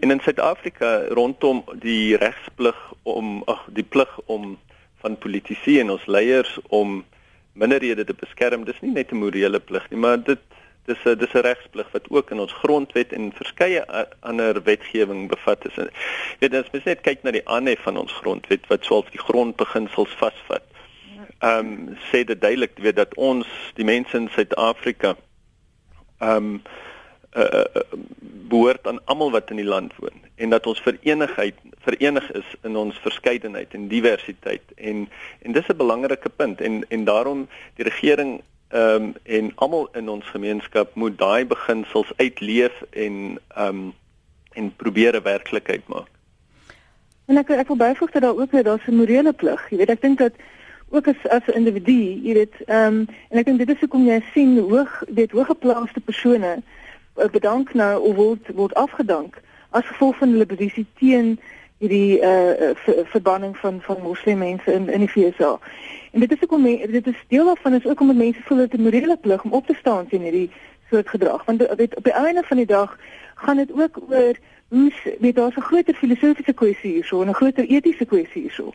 [0.00, 4.58] En in Suid-Afrika rondom die regsplig om ag die plig om
[5.00, 7.00] van politici en ons leiers om
[7.52, 10.38] minderhede te beskerm, dis nie net 'n morele plig nie, maar dit
[10.86, 13.82] dis 'n dis 'n regsplig wat ook in ons grondwet en verskeie
[14.20, 15.76] ander wetgewing bevat is.
[16.38, 20.14] Weet as mens net kyk na die aanhef van ons grondwet wat swaalf die grondbeginsels
[20.18, 20.64] vasvat.
[21.38, 25.16] Ehm um, sê dit duidelik weet dat ons die mense in Suid-Afrika
[26.18, 26.62] ehm um,
[27.36, 27.64] uh,
[28.52, 32.76] behoort aan almal wat in die land woon en dat ons verenigheid verenig is in
[32.76, 35.08] ons verskeidenheid en diversiteit en
[35.42, 38.42] en dis 'n belangrike punt en en daarom die regering
[38.72, 43.92] ehm um, en almal in ons gemeenskap moet daai beginsels uitleef en ehm um,
[44.52, 46.10] en probeer 'n werklikheid maak.
[47.26, 49.70] En ek ek wil byvoeg dat daar ook weer daar's 'n morele plig.
[49.70, 50.32] Jy weet ek dink dat
[50.88, 54.06] ook as as 'n individu, jy weet, ehm um, en ek dink dit is hoekom
[54.06, 56.62] jy sien hoog dit hoëgeplaaste persone
[57.14, 61.40] Eh, bedank nou of word word afgedank as gevolg van hulle posisie teen
[61.82, 62.70] hierdie uh
[63.10, 65.58] verbanning van van moslimmense in in die VSA.
[66.12, 66.62] En dit is ook om
[66.98, 69.66] dit is deel daarvan is ook om mense voel dat 'n morele plig om op
[69.66, 70.50] te staan teen hierdie
[70.90, 71.44] soort gedrag.
[71.44, 72.98] Want weet op die einde van die dag
[73.34, 74.36] gaan dit ook oor
[74.68, 78.72] hoe weet daar's 'n groter filosofiese kwessie hierso en 'n groter etiese kwessie hierso.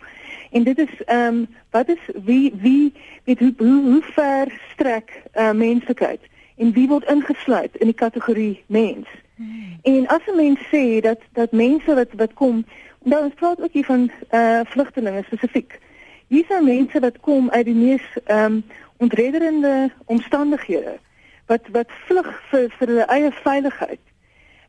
[0.51, 2.93] En dit is ehm um, wat is wie wie
[3.23, 6.21] weet hoe hoe, hoe ver strek uh menslikheid?
[6.57, 9.07] en wie word ingesluit in die kategorie mens.
[9.35, 9.77] Hmm.
[9.81, 12.65] En as 'n mens sê dat dat mense wat wat kom,
[13.07, 15.79] nou ons praat ook hier van uh vlugtelinge spesifiek.
[16.27, 18.63] Hier is mense wat kom uit die mees ehm um,
[18.97, 20.97] ontrederende omstandighede
[21.45, 24.03] wat wat vlug vir vir hulle eie veiligheid.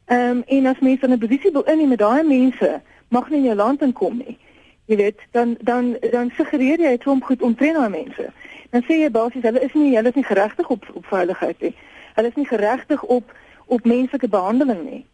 [0.05, 3.38] Ehm um, en as mense in 'n posisie wil inneem met daai mense, mag nie
[3.38, 4.38] in jou land inkom nie.
[4.85, 8.33] Jy weet, dan dan dan suggereer jy om goed omtrent daai mense
[8.70, 11.74] dan sê jy basies hulle is nie hulle is nie geregtig op op veiligheid nie.
[12.14, 13.33] Hulle is nie geregtig op
[13.66, 15.05] op menslike behandeling nie.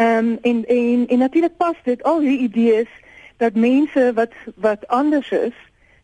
[0.00, 2.92] Ehm um, en en en natuurlik pas dit al hierdie idees
[3.36, 5.56] dat mense wat wat anders is,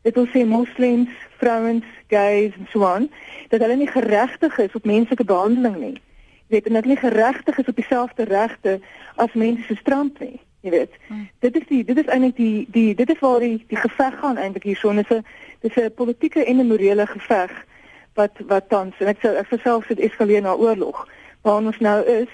[0.03, 3.11] dit wil sê moslems, vrouens, gays en so aan,
[3.49, 5.97] dat hulle nie geregtig is op menslike behandeling nie.
[6.47, 8.81] Jy weet, en dat hulle geregtig is op dieselfde regte
[9.15, 10.95] as mense se strand nie jy weet.
[11.07, 11.29] Hmm.
[11.45, 14.41] Dit is die dit is eintlik die die dit is waar die die geveg gaan
[14.41, 15.25] eintlik hierso en dit is 'n
[15.61, 17.53] dit is 'n politieke en 'n morele geveg
[18.15, 21.09] wat wat tans en ek sê ek verself dit eskaleer na oorlog.
[21.43, 22.33] Waar ons nou is,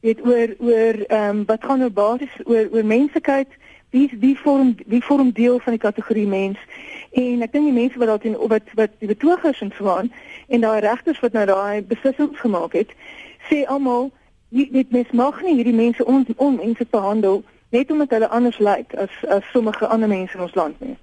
[0.00, 3.48] weet oor oor ehm um, wat gaan nou basies oor oor menslikheid
[3.90, 6.58] wie wie vorm wie vorm deel van die kategorie mens
[7.10, 10.12] en ek dink die mense wat daarin wat wat die betogers en so aan
[10.48, 12.94] en daai regters wat nou daai beslissings gemaak het
[13.50, 14.10] sê almal
[14.50, 19.22] dit mens mag nie hierdie mense on, onmenslik behandel net omdat hulle anders lyk as
[19.28, 20.96] as sommige ander mense in ons land nie.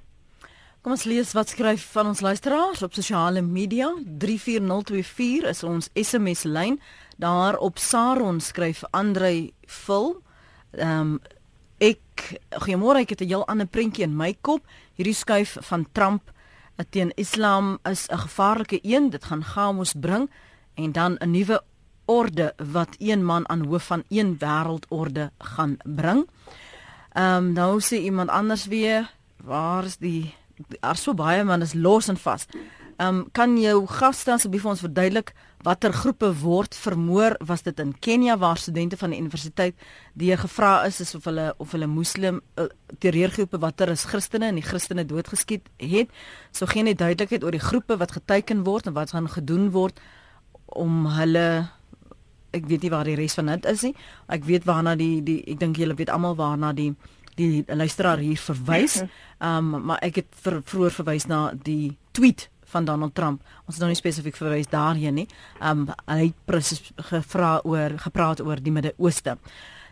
[0.82, 3.90] Kom ons lees wat skryf van ons luisteraars op sosiale media.
[4.20, 6.78] 34024 is ons SMS lyn.
[7.18, 10.22] Daar op Saron skryf Andrei Vul.
[10.72, 11.20] Ehm um,
[11.78, 14.66] ek goeiemôre, ek het 'n heel ander prentjie in my kop.
[14.94, 16.32] Hierdie skuif van Trump
[16.90, 19.10] teen Islam is 'n gevaarlike een.
[19.10, 20.30] Dit gaan chaos bring
[20.74, 21.64] en dan 'n nuwe
[22.06, 26.30] orde wat een man aan hoof van een wêreldorde gaan bring.
[27.12, 30.34] Ehm um, nou sê iemand anders weer, waar is die
[30.80, 32.46] daar so baie man is los en vas.
[32.98, 37.36] Um, kan jou gaste asseblief ons verduidelik watter groepe word vermoor?
[37.46, 39.76] Was dit in Kenia waar studente van die universiteit
[40.18, 42.66] die gevra is is of hulle of hulle moslim uh,
[42.98, 46.10] terreurgroepe watter is Christene en die Christene doodgeskiet het?
[46.52, 50.02] So geen net duidelikheid oor die groepe wat geteken word en wat gaan gedoen word
[50.66, 51.48] om hulle
[52.58, 53.94] ek weet nie waar die res van dit is nie.
[54.26, 56.96] Ek weet waarna die die ek dink julle weet almal waarna die
[57.38, 59.04] die luisteraar hier verwys.
[59.38, 63.42] Ehm um, maar ek het vir, vroeër verwys na die tweet van Donald Trump.
[63.66, 65.28] Ons het nou nie spesifiek verwys daarheen nie.
[65.64, 69.38] Um, hy het gevra oor gepraat oor die Midde-Ooste.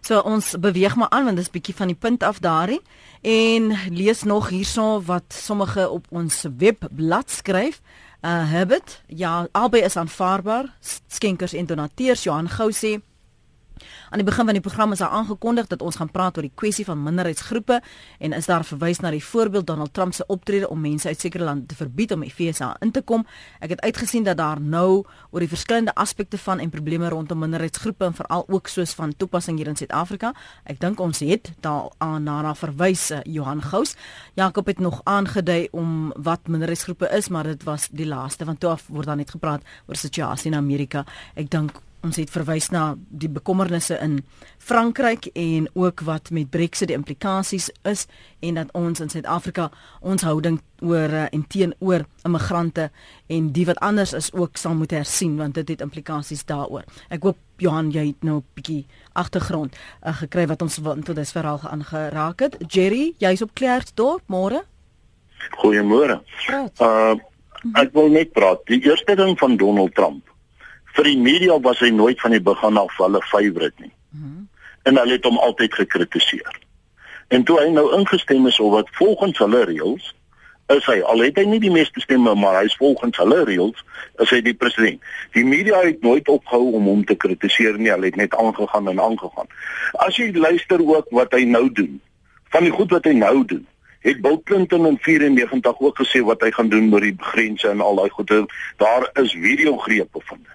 [0.06, 2.82] So ons beweeg maar aan want dit is bietjie van die punt af daarin
[3.26, 7.82] en lees nog hierso wat sommige op ons webblad skryf.
[8.22, 10.70] Uh Herbert, ja, albei is aanvaarbaar.
[11.08, 13.00] Skenkers en donateurs Johan Gou sê
[14.10, 16.56] Aan die begin van die program is daar aangekondig dat ons gaan praat oor die
[16.56, 17.82] kwessie van minderheidsgroepe
[18.20, 21.44] en is daar verwys na die voorbeeld Donald Trump se optrede om mense uit sekere
[21.44, 23.26] lande te verbied om die FSA in te kom.
[23.60, 28.06] Ek het uitgesien dat daar nou oor die verskillende aspekte van en probleme rondom minderheidsgroepe
[28.06, 30.34] en veral ook soos van toepassing hier in Suid-Afrika.
[30.64, 33.96] Ek dink ons het daar aan na verwys uh, Johan Gous.
[34.36, 38.70] Jakob het nog aangedui om wat minderheidsgroepe is, maar dit was die laaste want toe
[38.70, 41.06] af word dan net gepraat oor situasie in Amerika.
[41.36, 44.20] Ek dink ons het verwys na die bekommernisse in
[44.62, 48.06] Frankryk en ook wat met Brexit die implikasies is
[48.46, 49.70] en dat ons in Suid-Afrika
[50.02, 52.90] ons houding oor eh, en teenoor immigrante
[53.32, 56.86] en die wat anders is ook sal moet hersien want dit het implikasies daaroor.
[57.10, 61.32] Ek hoop Johan jy het nou 'n bietjie agtergrond uh, gekry wat ons tot dis
[61.32, 62.58] verhaal aangeraak het.
[62.68, 64.66] Jerry, jy's op Klerksdorp, môre?
[65.64, 66.22] Goeiemôre.
[66.80, 67.16] Uh
[67.74, 68.62] ek wil net praat.
[68.70, 70.35] Die eerste ding van Donald Trump
[70.96, 73.92] vir die media was hy nooit van die begin af hulle favourite nie.
[74.10, 74.48] Mm -hmm.
[74.84, 76.60] En hulle het hom altyd gekritiseer.
[77.28, 80.14] En toe hy nou ingestem is op wat volgens hulle reëls
[80.74, 83.84] is hy al het hy nie die meeste stemme maar hy's volgens hulle reëls
[84.24, 85.02] is hy die president.
[85.38, 89.02] Die media het nooit opgehou om hom te kritiseer nie, hulle het net aangegaan en
[89.02, 89.48] aangegaan.
[89.94, 92.02] As jy luister ook wat hy nou doen,
[92.50, 93.66] van die goed wat hy nou doen,
[94.06, 97.82] het Bill Clinton in 94 ook gesê wat hy gaan doen met die grense en
[97.82, 98.46] al daai goede.
[98.78, 100.55] Daar is videogrepe van dit.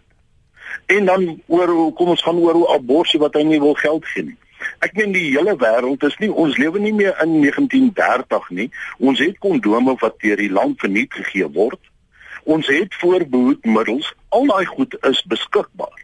[0.91, 4.07] En dan oor hoe kom ons gaan oor hoe abortus wat hy nie wil geld
[4.11, 4.38] gee nie.
[4.84, 8.68] Ek meen die hele wêreld is nie ons lewe nie meer in 1930 nie.
[8.99, 11.80] Ons het kondome wat deur die land verniet gegee word.
[12.45, 14.11] Ons het voorbehoedmiddels.
[14.34, 16.03] Al daai goed is beskikbaar.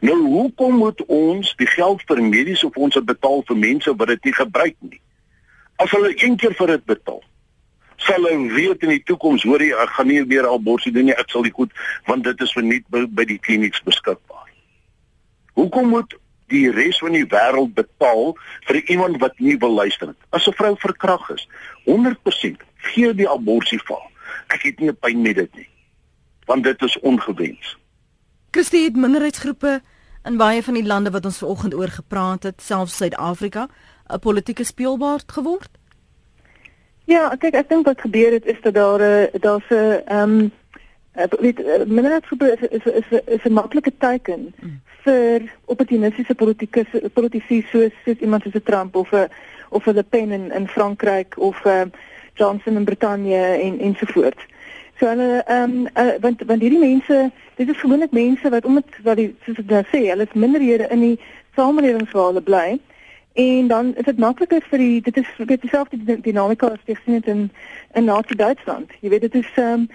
[0.00, 4.36] Nou hoekom moet ons die geld vir mediese fondse betaal vir mense wat dit nie
[4.40, 5.00] gebruik nie?
[5.76, 7.20] As hulle een keer vir dit betaal,
[7.96, 11.16] sal hy weet in die toekoms hoor jy ek gaan nie meer abortus doen nie
[11.16, 11.72] ek sal dit goed
[12.06, 14.46] want dit is verniet by, by die klinieks beskikbaar.
[15.56, 16.16] Hoekom moet
[16.52, 18.36] die res van die wêreld betaal
[18.68, 20.18] vir iemand wat nie wil luister nie?
[20.30, 21.48] As 'n vrou verkrag is,
[21.86, 24.02] 100% gee die abortus val.
[24.48, 25.68] Ek het nie pyn met dit nie.
[26.46, 27.76] Want dit is ongewens.
[28.50, 29.82] Christie het minderheidsgroepe
[30.24, 33.68] in baie van die lande wat ons vanoggend oor gepraat het, selfs Suid-Afrika,
[34.08, 35.70] 'n politieke speelbaard geword.
[37.06, 40.48] Ja, kyk, ek dink wat gebeur het is dat daar 'n daar's 'n ehm
[41.40, 44.80] weet minderheidsgroepe is is is is, 'n maklike teken mm.
[45.04, 49.28] vir opportunistiese politieke politici soos soos iemand soos Trump of 'n
[49.68, 51.82] of 'n Le Pen in in Frankryk of uh,
[52.34, 54.42] Johnson in Brittanje en ensovoorts.
[54.98, 58.84] So hulle ehm um, uh, want want hierdie mense, dit is gewoonlik mense wat omdat
[59.02, 61.20] wat die soos ek nou sê, hulle is minderhede in die
[61.54, 62.80] samelewing waar hulle bly.
[63.36, 67.18] En dan is dit makliker vir die dit is weet dieselfde dinamika as jy sien
[67.18, 67.50] dit in
[67.92, 68.92] in Nazi Duitsland.
[69.00, 69.88] Jy weet dit is ehm um,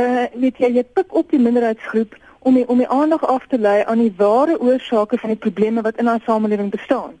[0.00, 3.58] uh weet jy jy pik op die minderheidsgroep om die, om die aandag af te
[3.58, 7.14] lei aan die ware oorsake van die probleme wat in ons samelewing bestaan.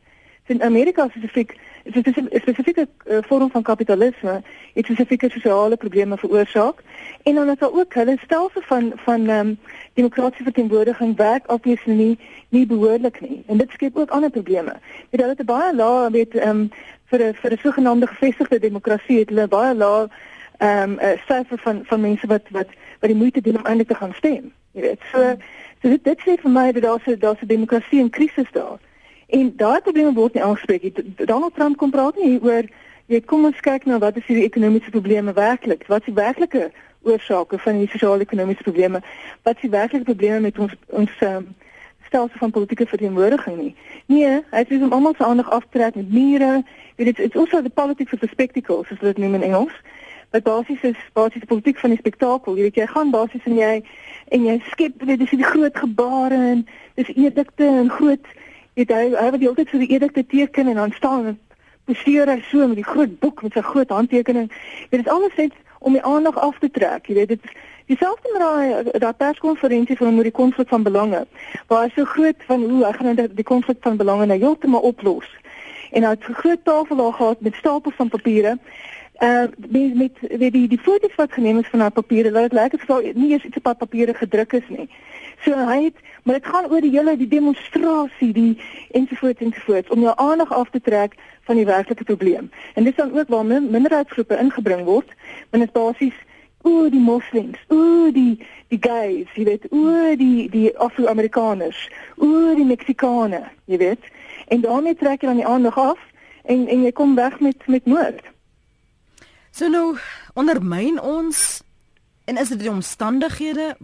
[0.46, 4.42] In Amerika spesifiek is 'n spesifieke uh, vorm van kapitalisme,
[4.74, 6.82] iets spesifieke sosiale probleme veroorsaak
[7.22, 9.58] en dan is daar ook hulle stelsel van van ehm um,
[9.94, 12.18] demokratiese verteenwoordiging werk obviously nie
[12.48, 13.42] nie behoorlik nie.
[13.46, 14.76] En dit skep ook ander probleme.
[15.10, 16.70] Dit het baie lae weet ehm um,
[17.04, 20.08] vir 'n vir 'n sogenaamde gevestigde demokrasie het hulle baie lae
[20.58, 22.68] ehm um, 'n syfer van van mense wat wat
[23.00, 24.52] wat die moeite doen om eintlik te gaan stem.
[24.72, 25.00] Jy weet.
[25.12, 25.36] So
[25.82, 28.78] so dit dit sê vir my dat daar se daar se demokrasie in krisis daar.
[29.30, 31.26] En daai probleme word nie aangespreek nie.
[31.26, 32.66] Donald Trump kom praat nie oor
[33.10, 35.86] jy kom ons kyk na wat is die ekonomiese probleme werklik?
[35.90, 36.70] Wat is die werklike
[37.06, 39.02] oorsake van die sosio-ekonomiese probleme?
[39.46, 41.48] Wat is die werklike probleme met ons ons um,
[42.06, 43.72] stelsel van politieke verteenwoordiging nie?
[44.10, 46.52] Nee, hy sê om almal se aandag af te trek met mure.
[46.98, 49.74] Dit is also the politics of the spectacle, soos dit noem in Engels.
[50.30, 52.58] Wat basies is basies die politiek van die spektakel.
[52.58, 53.72] Jy weet jy gaan basies en jy
[54.30, 56.62] en jy skep dit is die groot gebare en
[56.98, 58.34] dis edikte en groot
[58.80, 61.40] weet hy hy wat die hele tyd so die edikte teken en dan staan en
[61.90, 64.48] poseer hy so met die groot boek met sy groot handtekening.
[64.92, 67.08] Dit is alles net om die aandag af te trek.
[67.08, 67.50] Jy weet dit
[67.90, 71.24] dieselfde met daai daai perskonferensie van oor die konflik van belange.
[71.72, 75.28] Waar hy so groot van hoe hy gaan die konflik van belange nou heeltemal oplos.
[75.90, 78.58] En hy het 'n groot tafel daar gehad met stapels van papiere.
[79.20, 82.60] Uh met met weet die die foto's wat geneem is van daai papiere, laat dit
[82.60, 84.88] lyk asof nie eens iets op papiere gedruk is nie.
[85.44, 88.60] So hy het maar dit gaan oor die hele die demonstrasie, die
[88.90, 91.14] ensovoorts ensovoorts om jou aandag af te trek
[91.48, 92.50] van die werklike probleem.
[92.74, 95.08] En dit is dan ook waar minderheidsgroepe ingebring word,
[95.50, 96.18] want dit basies
[96.62, 102.66] o die moslems, o die die gays, jy weet, o die die Afro-Amerikaners, o die
[102.68, 104.10] Meksikane, jy weet.
[104.48, 106.04] En daarmee trek jy dan die aandag af
[106.44, 108.22] en en jy kom weg met met moord.
[109.50, 109.96] So nou
[110.34, 111.62] ondermyn ons
[112.30, 113.76] En is dit die omstandighede?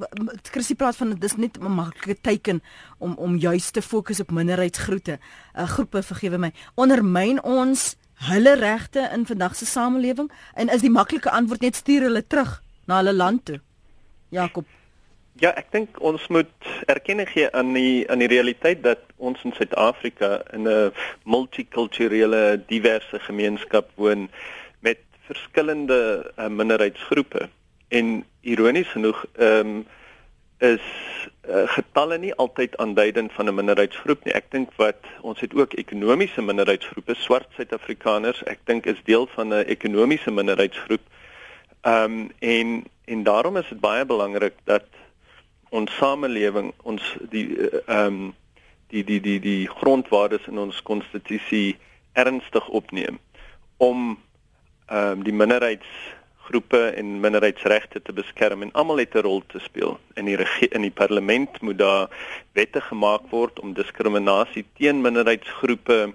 [0.43, 2.63] Chrissy praat van dit is net 'n maklike teken
[2.99, 5.19] om om juist te fokus op minderheidsgroepe,
[5.59, 6.53] uh, groepe, vergewe my.
[6.75, 12.03] Ondermyn ons hulle regte in vandag se samelewing en is die maklike antwoord net stuur
[12.03, 13.61] hulle terug na hulle land toe?
[14.29, 14.65] Jakob
[15.39, 19.53] Ja, ek dink ons moet erkenning gee aan die aan die realiteit dat ons in
[19.53, 20.93] Suid-Afrika in 'n
[21.25, 24.31] multikulturele, diverse gemeenskap woon
[24.81, 27.49] met verskillende uh, minderheidsgroepe.
[27.89, 29.87] En ironies genoeg, ehm um,
[30.59, 30.81] is
[31.49, 34.33] uh, getalle nie altyd aanduidend van 'n minderheidsgroep nie.
[34.33, 39.49] Ek dink wat ons het ook ekonomiese minderheidsgroepe, swart Suid-Afrikaners, ek dink is deel van
[39.49, 41.01] 'n ekonomiese minderheidsgroep.
[41.81, 44.85] Ehm um, en en daarom is dit baie belangrik dat
[45.69, 48.35] ons samelewing ons die eh, ehm um,
[48.89, 51.77] die die die die grondwaardes in ons konstitusie
[52.13, 53.19] ernstig opneem
[53.77, 54.19] om
[54.87, 55.35] ehm um, die
[56.47, 59.99] minderheidsgroepe en minderheidsregte te beskerm en almal het 'n rol te speel.
[60.15, 60.39] In die
[60.71, 62.09] in die parlement moet daar
[62.53, 66.15] wette gemaak word om diskriminasie teen minderheidsgroepe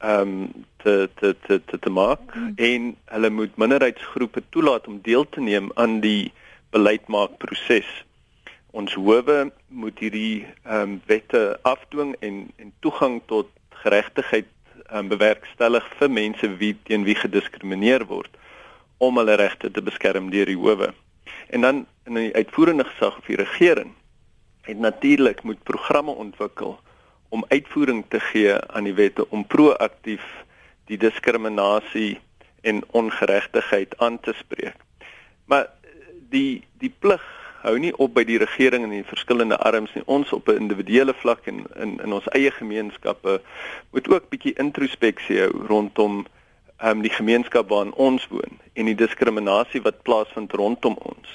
[0.00, 2.34] ehm um, te te te te te maak.
[2.34, 2.52] Mm.
[2.56, 6.32] en hulle moet minderheidsgroepe toelaat om deel te neem aan die
[6.70, 8.04] beleidsmaakproses
[8.70, 14.46] ons howe moet hierdie ehm um, wette afdwing en en toegang tot geregtigheid
[14.88, 18.41] ehm um, bewerkstellig vir mense wie teen wie gediskrimineer word
[19.02, 20.92] om hulle regte te beskerm deur die howe.
[21.50, 23.90] En dan in die uitvoerende gesag of die regering
[24.62, 26.78] het natuurlik moet programme ontwikkel
[27.28, 30.24] om uitvoering te gee aan die wette om proaktief
[30.86, 32.20] die diskriminasie
[32.62, 34.76] en ongeregtigheid aan te spreek.
[35.50, 35.66] Maar
[36.30, 37.24] die die plig
[37.62, 40.02] hou nie op by die regering en die verskillende arms nie.
[40.06, 43.40] Ons op 'n individuele vlak en in in ons eie gemeenskappe
[43.90, 46.26] moet ook bietjie introspeksie hou rondom
[46.82, 51.28] ehm um, die gemeenskap waarin ons woon en die diskriminasie wat plaasvind rondom ons.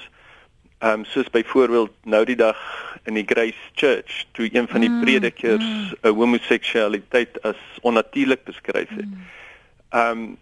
[0.80, 2.60] Ehm um, soos byvoorbeeld nou die dag
[3.04, 6.18] in die Grace Church toe een van die mm, predikers 'n mm, mm.
[6.20, 9.06] homoseksualiteit as onnatuurlik beskryf het.
[9.06, 9.24] Mm.
[9.90, 10.38] Ehm um,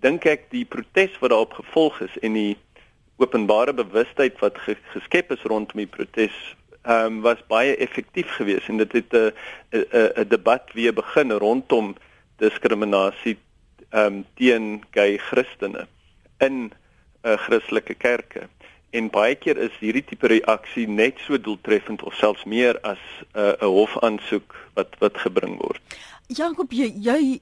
[0.00, 2.56] dink ek die protes wat daarop gevolg is en die
[3.16, 4.56] openbare bewustheid wat
[4.94, 9.32] geskep is rondom die protes ehm um, was baie effektief geweest en dit het 'n
[9.76, 11.94] 'n 'n debat weer begin rondom
[12.36, 13.36] diskriminasie
[13.90, 15.86] ehm um, teen gay Christene
[16.38, 16.72] in 'n
[17.28, 18.48] uh, Christelike kerke.
[18.90, 22.98] En baie keer is hierdie tipe reaksie net so doeltreffend of selfs meer as
[23.34, 25.80] 'n uh, hofaansoek wat wat gebring word.
[26.26, 27.40] Jakob, jy jy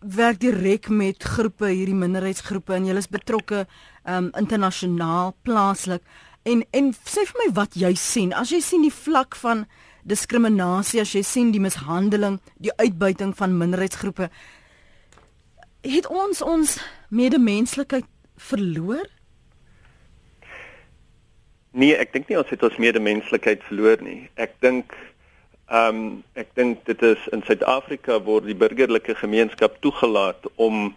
[0.00, 3.66] werk direk met groepe hierdie minderheidsgroepe en jy is betrokke
[4.08, 6.02] um internasionaal plaaslik
[6.48, 9.66] en en sê vir my wat jy sien as jy sien die vlak van
[10.08, 14.30] diskriminasie as jy sien die mishandeling die uitbuiting van minderheidsgroepe
[15.82, 16.76] het ons ons
[17.08, 19.06] medemenslikheid verloor
[21.70, 24.24] Nee, ek dink nie ons het ons medemenslikheid verloor nie.
[24.34, 24.90] Ek dink
[25.70, 30.96] Ehm um, ek dink dit is in Suid-Afrika word die burgerlike gemeenskap toegelaat om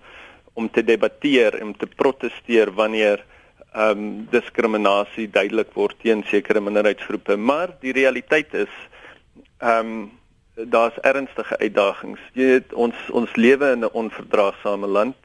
[0.57, 7.37] om te debatteer en te proteseer wanneer ehm um, diskriminasie duidelik word teen sekere minderheidsgroepe,
[7.37, 8.73] maar die realiteit is
[9.61, 10.11] ehm um,
[10.55, 12.19] daar's ernstige uitdagings.
[12.33, 15.15] Jy weet ons ons lewe in 'n onverdraagsame land.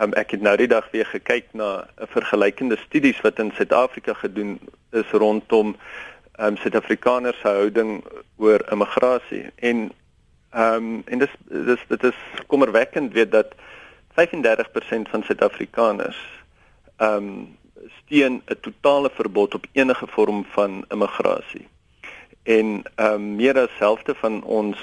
[0.00, 4.14] Um, ek het nou die dag weer gekyk na 'n vergelykende studies wat in Suid-Afrika
[4.14, 4.60] gedoen
[4.90, 5.76] is rondom
[6.32, 8.04] ehm um, Suid-Afrikaners se houding
[8.36, 9.92] oor immigrasie en
[10.50, 13.54] ehm um, en dis dis dit is kommerwekkend weet dat
[14.14, 16.20] 35% van Suid-Afrikaners
[16.96, 17.58] ehm um,
[18.04, 21.68] steun 'n totale verbod op enige vorm van immigrasie.
[22.42, 24.78] En ehm um, meer as helfte van ons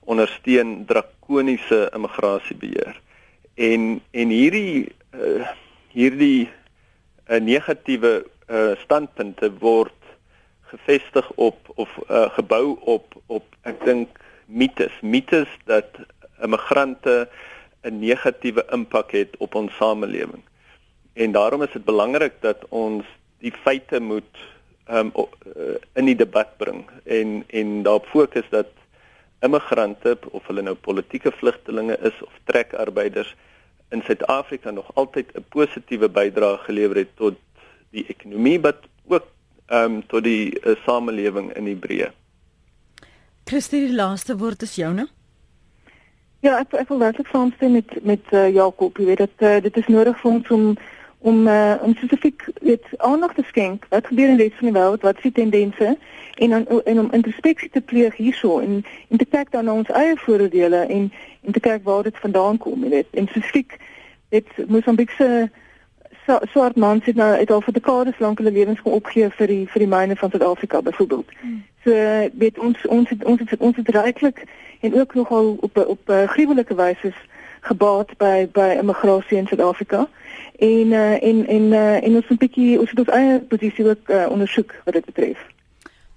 [0.00, 3.00] ondersteun drakoniese immigrasiebeheer.
[3.54, 5.48] En en hierdie uh,
[5.92, 6.48] hierdie
[7.28, 9.92] uh, negatiewe uh, standpunte word
[10.68, 16.00] gefestig op of uh, gebou op op ek dink mites mites dat
[16.44, 17.28] immigrante
[17.82, 20.42] 'n negatiewe impak het op ons samelewing
[21.14, 23.04] en daarom is dit belangrik dat ons
[23.38, 24.38] die feite moet
[24.90, 25.12] um,
[25.94, 28.70] in die debat bring en en daarop fokus dat
[29.40, 33.34] immigrante of hulle nou politieke vlugtelinge is of trekarbeiders
[33.94, 37.36] in Suid-Afrika nog altyd 'n positiewe bydrae gelewer het tot
[37.90, 39.26] die ekonomie wat ook
[39.66, 42.10] ehm um, tot die uh, samelewing in Hebreë.
[43.44, 45.08] Christie, die laaste woord is joune.
[46.40, 48.98] Ja, ek ek wil werklik saamstem met met uh, Jakob.
[48.98, 50.76] Jy weet dat uh, dit is nodig vir ons om
[51.18, 53.86] om uh, om spesifiek dit aandag te skenk.
[53.88, 55.02] Wat gebeur in die res van die wêreld?
[55.02, 55.96] Wat is die tendense?
[56.34, 59.88] En dan en om introspeksie te pleeg hierso en en te kyk dan na ons
[59.88, 61.12] eie voordele en
[61.42, 63.06] en te kyk waar dit vandaan kom, jy weet.
[63.10, 63.78] En spesifiek
[64.28, 65.48] dit Mosambiek se
[66.40, 69.64] swart mans het nou het al vir dekades lank hulle lewens kom opgee vir die
[69.66, 71.30] vir die myne van Suid-Afrika byvoorbeeld.
[71.40, 71.64] Hmm.
[71.84, 71.92] So
[72.38, 74.34] weet ons ons het, ons het, ons het regtig
[74.80, 77.12] en ook nogal op op uh, gruwelike wyse
[77.60, 80.08] gebaat by by immigrasie in Suid-Afrika.
[80.58, 84.08] En uh, en en uh, en ons 'n bietjie ons het ons eie posisie ook
[84.10, 85.38] uh, ondersoek wat dit betref.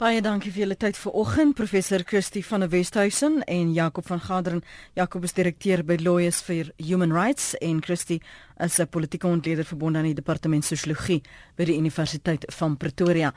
[0.02, 4.64] Baie dankie vir julle tyd vanoggend professor Kirsty van der Westhuizen en Jakob van Gaderen.
[4.98, 8.18] Jakob is direkteur by Lawyers for Human Rights en Kirsty
[8.58, 11.22] is 'n politieke ontleder verbonde aan die departement sosiologie
[11.56, 13.34] by die Universiteit van Pretoria.